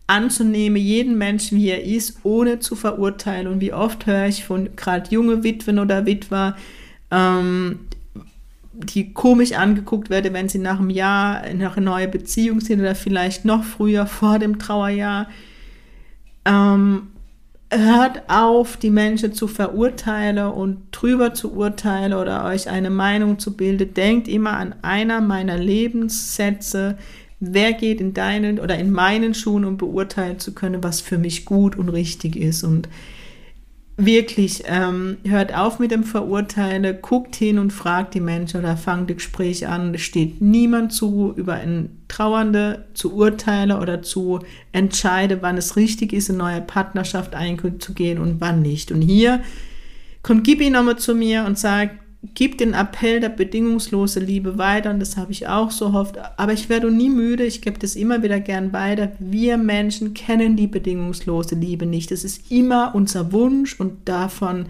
anzunehmen, 0.07 0.81
jeden 0.81 1.17
Menschen, 1.17 1.57
wie 1.57 1.69
er 1.69 1.83
ist, 1.83 2.19
ohne 2.23 2.59
zu 2.59 2.75
verurteilen. 2.75 3.47
Und 3.47 3.59
wie 3.61 3.73
oft 3.73 4.05
höre 4.05 4.27
ich 4.27 4.45
von 4.45 4.69
gerade 4.75 5.09
junge 5.09 5.43
Witwen 5.43 5.79
oder 5.79 6.05
Witwer, 6.05 6.55
ähm, 7.11 7.79
die 8.73 9.13
komisch 9.13 9.53
angeguckt 9.53 10.09
werden, 10.09 10.33
wenn 10.33 10.49
sie 10.49 10.59
nach 10.59 10.79
einem 10.79 10.89
Jahr 10.89 11.53
nach 11.53 11.75
einer 11.75 11.91
neuen 11.91 12.11
Beziehung 12.11 12.61
sind 12.61 12.79
oder 12.79 12.95
vielleicht 12.95 13.43
noch 13.43 13.63
früher 13.63 14.05
vor 14.05 14.39
dem 14.39 14.57
Trauerjahr. 14.57 15.27
Ähm, 16.45 17.10
hört 17.71 18.29
auf, 18.29 18.75
die 18.77 18.89
Menschen 18.89 19.33
zu 19.33 19.47
verurteilen 19.47 20.51
und 20.51 20.77
drüber 20.91 21.33
zu 21.33 21.53
urteilen 21.53 22.13
oder 22.13 22.45
euch 22.45 22.69
eine 22.69 22.89
Meinung 22.89 23.39
zu 23.39 23.55
bilden. 23.55 23.93
Denkt 23.93 24.27
immer 24.27 24.57
an 24.57 24.75
einer 24.81 25.21
meiner 25.21 25.57
Lebenssätze. 25.57 26.97
Wer 27.39 27.73
geht 27.73 28.01
in 28.01 28.13
deinen 28.13 28.59
oder 28.59 28.77
in 28.77 28.91
meinen 28.91 29.33
Schuhen, 29.33 29.65
um 29.65 29.77
beurteilen 29.77 30.37
zu 30.37 30.53
können, 30.53 30.83
was 30.83 31.01
für 31.01 31.17
mich 31.17 31.45
gut 31.45 31.77
und 31.77 31.89
richtig 31.89 32.35
ist? 32.35 32.63
Und 32.63 32.89
wirklich, 33.97 34.63
ähm, 34.65 35.17
hört 35.25 35.53
auf 35.53 35.79
mit 35.79 35.91
dem 35.91 36.03
Verurteilen, 36.03 36.97
guckt 37.01 37.35
hin 37.35 37.59
und 37.59 37.71
fragt 37.71 38.13
die 38.13 38.19
Menschen 38.19 38.61
oder 38.61 38.77
fangt 38.77 39.09
das 39.09 39.17
Gespräch 39.17 39.67
an. 39.67 39.93
Es 39.93 40.01
steht 40.01 40.41
niemand 40.41 40.93
zu, 40.93 41.33
über 41.35 41.53
einen 41.53 42.01
Trauernde 42.07 42.85
zu 42.93 43.13
urteilen 43.13 43.71
oder 43.71 44.01
zu 44.01 44.39
entscheiden, 44.71 45.39
wann 45.41 45.57
es 45.57 45.75
richtig 45.75 46.13
ist, 46.13 46.29
in 46.29 46.37
neue 46.37 46.61
Partnerschaft 46.61 47.35
einzugehen 47.35 48.17
und 48.17 48.41
wann 48.41 48.61
nicht. 48.61 48.91
Und 48.91 49.01
hier 49.01 49.41
kommt 50.23 50.43
Gibi 50.43 50.69
nochmal 50.69 50.97
zu 50.97 51.15
mir 51.15 51.45
und 51.45 51.57
sagt, 51.57 51.95
gib 52.35 52.57
den 52.59 52.73
Appell 52.73 53.19
der 53.19 53.29
bedingungslose 53.29 54.19
Liebe 54.19 54.57
weiter 54.57 54.91
und 54.91 54.99
das 54.99 55.17
habe 55.17 55.31
ich 55.31 55.47
auch 55.47 55.71
so 55.71 55.87
oft. 55.87 56.17
Aber 56.37 56.53
ich 56.53 56.69
werde 56.69 56.91
nie 56.91 57.09
müde, 57.09 57.43
ich 57.43 57.61
gebe 57.61 57.79
das 57.79 57.95
immer 57.95 58.21
wieder 58.21 58.39
gern 58.39 58.73
weiter. 58.73 59.11
Wir 59.19 59.57
Menschen 59.57 60.13
kennen 60.13 60.55
die 60.55 60.67
bedingungslose 60.67 61.55
Liebe 61.55 61.85
nicht. 61.85 62.11
Das 62.11 62.23
ist 62.23 62.51
immer 62.51 62.93
unser 62.93 63.31
Wunsch 63.31 63.79
und 63.79 64.07
davon 64.07 64.67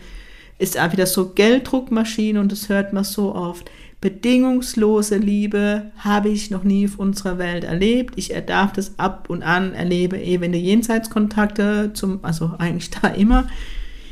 ist 0.59 0.79
auch 0.79 0.91
wieder 0.93 1.07
so 1.07 1.29
Gelddruckmaschine 1.29 2.39
und 2.39 2.51
das 2.51 2.69
hört 2.69 2.93
man 2.93 3.03
so 3.03 3.35
oft. 3.35 3.69
Bedingungslose 3.99 5.17
Liebe 5.17 5.91
habe 5.97 6.29
ich 6.29 6.49
noch 6.49 6.63
nie 6.63 6.87
auf 6.87 6.97
unserer 6.97 7.37
Welt 7.37 7.63
erlebt. 7.63 8.13
Ich 8.15 8.33
darf 8.47 8.73
das 8.73 8.97
ab 8.97 9.29
und 9.29 9.43
an 9.43 9.73
erleben, 9.73 10.19
eh, 10.19 10.39
wenn 10.39 10.51
du 10.51 10.57
Jenseitskontakte 10.57 11.91
zum, 11.93 12.19
also 12.23 12.51
eigentlich 12.57 12.89
da 12.89 13.09
immer, 13.09 13.47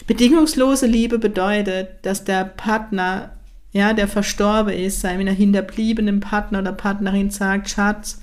Bedingungslose 0.09 0.87
Liebe 0.87 1.19
bedeutet, 1.19 1.89
dass 2.01 2.23
der 2.23 2.43
Partner, 2.43 3.29
ja, 3.71 3.93
der 3.93 4.07
verstorben 4.07 4.73
ist, 4.73 5.01
seinem 5.01 5.27
hinterbliebenen 5.27 6.19
Partner 6.19 6.61
oder 6.61 6.71
Partnerin 6.71 7.29
sagt, 7.29 7.69
Schatz, 7.69 8.19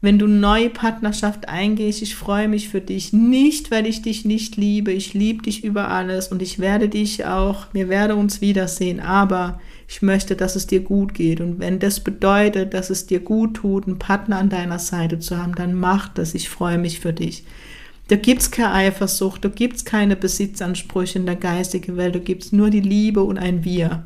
wenn 0.00 0.20
du 0.20 0.28
neue 0.28 0.70
Partnerschaft 0.70 1.48
eingehst, 1.48 2.02
ich 2.02 2.14
freue 2.14 2.46
mich 2.46 2.68
für 2.68 2.80
dich. 2.80 3.12
Nicht, 3.12 3.72
weil 3.72 3.84
ich 3.84 4.02
dich 4.02 4.24
nicht 4.24 4.56
liebe. 4.56 4.92
Ich 4.92 5.12
liebe 5.12 5.42
dich 5.42 5.64
über 5.64 5.88
alles 5.88 6.28
und 6.28 6.40
ich 6.40 6.60
werde 6.60 6.88
dich 6.88 7.24
auch, 7.24 7.66
wir 7.72 7.88
werden 7.88 8.16
uns 8.16 8.40
wiedersehen, 8.40 9.00
aber 9.00 9.60
ich 9.88 10.02
möchte, 10.02 10.36
dass 10.36 10.54
es 10.54 10.68
dir 10.68 10.82
gut 10.82 11.14
geht. 11.14 11.40
Und 11.40 11.58
wenn 11.58 11.80
das 11.80 11.98
bedeutet, 11.98 12.74
dass 12.74 12.90
es 12.90 13.06
dir 13.06 13.18
gut 13.18 13.54
tut, 13.54 13.88
einen 13.88 13.98
Partner 13.98 14.38
an 14.38 14.50
deiner 14.50 14.78
Seite 14.78 15.18
zu 15.18 15.36
haben, 15.36 15.56
dann 15.56 15.74
mach 15.74 16.06
das. 16.10 16.32
Ich 16.36 16.48
freue 16.48 16.78
mich 16.78 17.00
für 17.00 17.12
dich. 17.12 17.42
Da 18.08 18.16
gibt 18.16 18.42
es 18.42 18.50
keine 18.50 18.72
Eifersucht, 18.72 19.44
da 19.44 19.48
gibt 19.48 19.76
es 19.76 19.84
keine 19.84 20.14
Besitzansprüche 20.14 21.18
in 21.18 21.26
der 21.26 21.36
geistigen 21.36 21.96
Welt, 21.96 22.14
da 22.14 22.20
gibt 22.20 22.44
es 22.44 22.52
nur 22.52 22.70
die 22.70 22.80
Liebe 22.80 23.22
und 23.22 23.38
ein 23.38 23.64
Wir. 23.64 24.04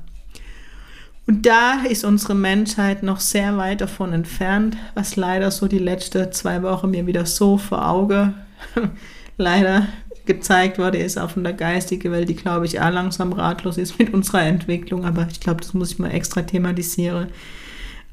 Und 1.26 1.46
da 1.46 1.82
ist 1.88 2.04
unsere 2.04 2.34
Menschheit 2.34 3.02
noch 3.02 3.20
sehr 3.20 3.56
weit 3.56 3.82
davon 3.82 4.12
entfernt, 4.12 4.76
was 4.94 5.16
leider 5.16 5.50
so 5.50 5.68
die 5.68 5.78
letzten 5.78 6.32
zwei 6.32 6.62
Wochen 6.62 6.90
mir 6.90 7.06
wieder 7.06 7.26
so 7.26 7.58
vor 7.58 7.86
Auge 7.86 8.34
leider 9.36 9.86
gezeigt 10.26 10.78
wurde, 10.78 10.98
ist 10.98 11.18
auch 11.18 11.30
von 11.30 11.44
der 11.44 11.52
geistigen 11.52 12.10
Welt, 12.12 12.28
die 12.28 12.36
glaube 12.36 12.66
ich 12.66 12.80
auch 12.80 12.90
langsam 12.90 13.32
ratlos 13.32 13.78
ist 13.78 13.98
mit 13.98 14.14
unserer 14.14 14.42
Entwicklung, 14.42 15.04
aber 15.04 15.26
ich 15.30 15.40
glaube, 15.40 15.60
das 15.60 15.74
muss 15.74 15.92
ich 15.92 15.98
mal 15.98 16.10
extra 16.10 16.42
thematisieren. 16.42 17.28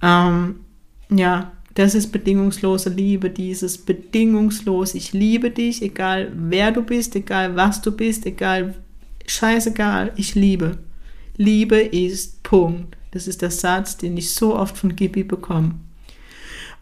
Ähm, 0.02 0.60
ja, 1.10 1.52
das 1.78 1.94
ist 1.94 2.12
bedingungslose 2.12 2.90
Liebe, 2.90 3.30
dieses 3.30 3.78
bedingungslos, 3.78 4.96
ich 4.96 5.14
liebe 5.14 5.52
dich, 5.52 5.84
egal 5.84 6.32
wer 6.34 6.72
du 6.72 6.82
bist, 6.82 7.16
egal 7.16 7.56
was 7.56 7.84
du 7.84 7.92
bist, 7.92 8.26
egal, 8.26 8.74
scheißegal, 9.28 10.12
ich 10.16 10.34
liebe. 10.34 10.80
Liebe 11.36 11.78
ist 11.78 12.42
Punkt. 12.42 12.98
Das 13.12 13.28
ist 13.28 13.44
der 13.44 13.52
Satz, 13.52 13.96
den 13.96 14.18
ich 14.18 14.34
so 14.34 14.56
oft 14.56 14.76
von 14.76 14.96
Gibi 14.96 15.24
bekomme. 15.24 15.76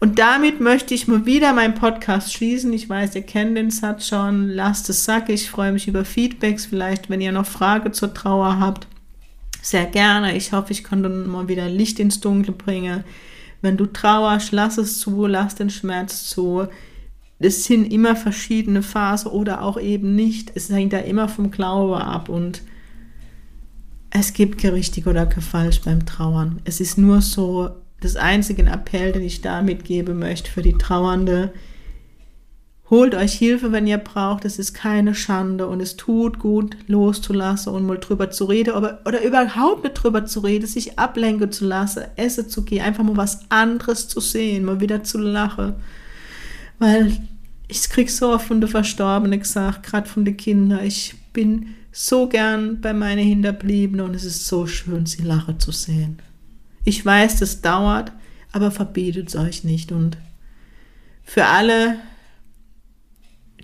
Und 0.00 0.18
damit 0.18 0.60
möchte 0.60 0.94
ich 0.94 1.08
mal 1.08 1.26
wieder 1.26 1.52
meinen 1.52 1.74
Podcast 1.74 2.32
schließen. 2.32 2.72
Ich 2.72 2.88
weiß, 2.88 3.16
ihr 3.16 3.22
kennt 3.22 3.58
den 3.58 3.70
Satz 3.70 4.08
schon. 4.08 4.48
Lasst 4.48 4.88
es 4.88 5.04
sacken. 5.04 5.34
Ich 5.34 5.50
freue 5.50 5.72
mich 5.72 5.88
über 5.88 6.06
Feedbacks. 6.06 6.64
Vielleicht, 6.64 7.10
wenn 7.10 7.20
ihr 7.20 7.32
noch 7.32 7.44
Fragen 7.44 7.92
zur 7.92 8.14
Trauer 8.14 8.58
habt, 8.60 8.86
sehr 9.60 9.84
gerne. 9.84 10.34
Ich 10.38 10.52
hoffe, 10.52 10.72
ich 10.72 10.84
konnte 10.84 11.10
mal 11.10 11.48
wieder 11.48 11.68
Licht 11.68 12.00
ins 12.00 12.20
Dunkle 12.20 12.52
bringen. 12.52 13.04
Wenn 13.62 13.76
du 13.76 13.86
trauerst, 13.86 14.52
lass 14.52 14.78
es 14.78 15.00
zu, 15.00 15.26
lass 15.26 15.54
den 15.54 15.70
Schmerz 15.70 16.28
zu. 16.28 16.66
Es 17.38 17.64
sind 17.64 17.92
immer 17.92 18.16
verschiedene 18.16 18.82
Phasen 18.82 19.30
oder 19.30 19.62
auch 19.62 19.78
eben 19.80 20.14
nicht. 20.14 20.52
Es 20.54 20.70
hängt 20.70 20.92
da 20.92 20.98
immer 20.98 21.28
vom 21.28 21.50
Glaube 21.50 22.02
ab 22.02 22.28
und 22.28 22.62
es 24.10 24.32
gibt 24.32 24.58
kein 24.58 24.72
richtig 24.72 25.06
oder 25.06 25.26
kein 25.26 25.42
falsch 25.42 25.82
beim 25.82 26.06
Trauern. 26.06 26.60
Es 26.64 26.80
ist 26.80 26.96
nur 26.96 27.20
so, 27.20 27.70
das 28.00 28.16
einzige 28.16 28.62
Appell, 28.64 29.12
den 29.12 29.22
ich 29.22 29.40
da 29.40 29.62
mitgeben 29.62 30.18
möchte 30.18 30.50
für 30.50 30.62
die 30.62 30.74
Trauernde, 30.74 31.52
Holt 32.88 33.16
euch 33.16 33.32
Hilfe, 33.32 33.72
wenn 33.72 33.88
ihr 33.88 33.98
braucht. 33.98 34.44
Es 34.44 34.60
ist 34.60 34.72
keine 34.72 35.14
Schande 35.14 35.66
und 35.66 35.80
es 35.80 35.96
tut 35.96 36.38
gut, 36.38 36.76
loszulassen 36.86 37.72
und 37.72 37.84
mal 37.84 37.98
drüber 37.98 38.30
zu 38.30 38.44
reden 38.44 38.74
oder, 38.74 39.00
oder 39.04 39.24
überhaupt 39.24 39.82
nicht 39.82 39.94
drüber 39.94 40.24
zu 40.24 40.40
reden, 40.40 40.66
sich 40.66 40.96
ablenken 40.98 41.50
zu 41.50 41.64
lassen, 41.66 42.04
essen 42.14 42.48
zu 42.48 42.64
gehen, 42.64 42.82
einfach 42.82 43.02
mal 43.02 43.16
was 43.16 43.50
anderes 43.50 44.06
zu 44.06 44.20
sehen, 44.20 44.64
mal 44.64 44.80
wieder 44.80 45.02
zu 45.02 45.18
lachen. 45.18 45.74
Weil 46.78 47.16
ich 47.66 47.88
krieg 47.90 48.08
so 48.08 48.32
oft 48.32 48.46
von 48.46 48.60
den 48.60 48.70
Verstorbenen 48.70 49.40
gesagt, 49.40 49.82
gerade 49.82 50.08
von 50.08 50.24
den 50.24 50.36
Kindern, 50.36 50.84
ich 50.84 51.14
bin 51.32 51.74
so 51.90 52.28
gern 52.28 52.80
bei 52.80 52.92
meinen 52.92 53.26
Hinterbliebenen 53.26 54.06
und 54.06 54.14
es 54.14 54.24
ist 54.24 54.46
so 54.46 54.66
schön, 54.66 55.06
sie 55.06 55.22
lachen 55.22 55.58
zu 55.58 55.72
sehen. 55.72 56.18
Ich 56.84 57.04
weiß, 57.04 57.40
das 57.40 57.62
dauert, 57.62 58.12
aber 58.52 58.70
verbietet 58.70 59.28
es 59.28 59.36
euch 59.36 59.64
nicht 59.64 59.90
und 59.90 60.16
für 61.24 61.46
alle, 61.46 61.96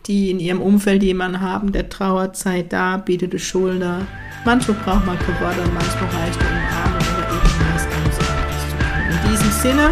die 0.07 0.31
in 0.31 0.41
ihrem 0.41 0.61
Umfeld 0.61 1.03
jemanden 1.03 1.41
haben, 1.41 1.73
der 1.73 1.89
trauert, 1.89 2.37
seid 2.37 2.73
da, 2.73 2.97
bietet 2.97 3.33
die 3.33 3.39
Schulter. 3.39 4.07
Manchmal 4.45 4.77
braucht 4.79 5.07
man 5.07 5.17
und 5.17 5.75
manchmal 5.75 6.11
reicht 6.21 6.41
ein 6.41 6.63
Arm 6.75 6.95
oder 6.97 7.25
irgendwas 7.31 7.89
ganz 7.91 8.17
anderes. 8.29 8.65
In 9.11 9.31
diesem 9.31 9.51
Sinne, 9.51 9.91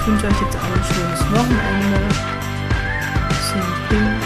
ich 0.00 0.06
wünsche 0.06 0.26
euch 0.26 0.40
jetzt 0.40 0.56
auch 0.56 0.72
ein 0.72 0.84
schönes 0.94 1.20
Wochenende. 1.30 2.00
Sind 3.52 4.21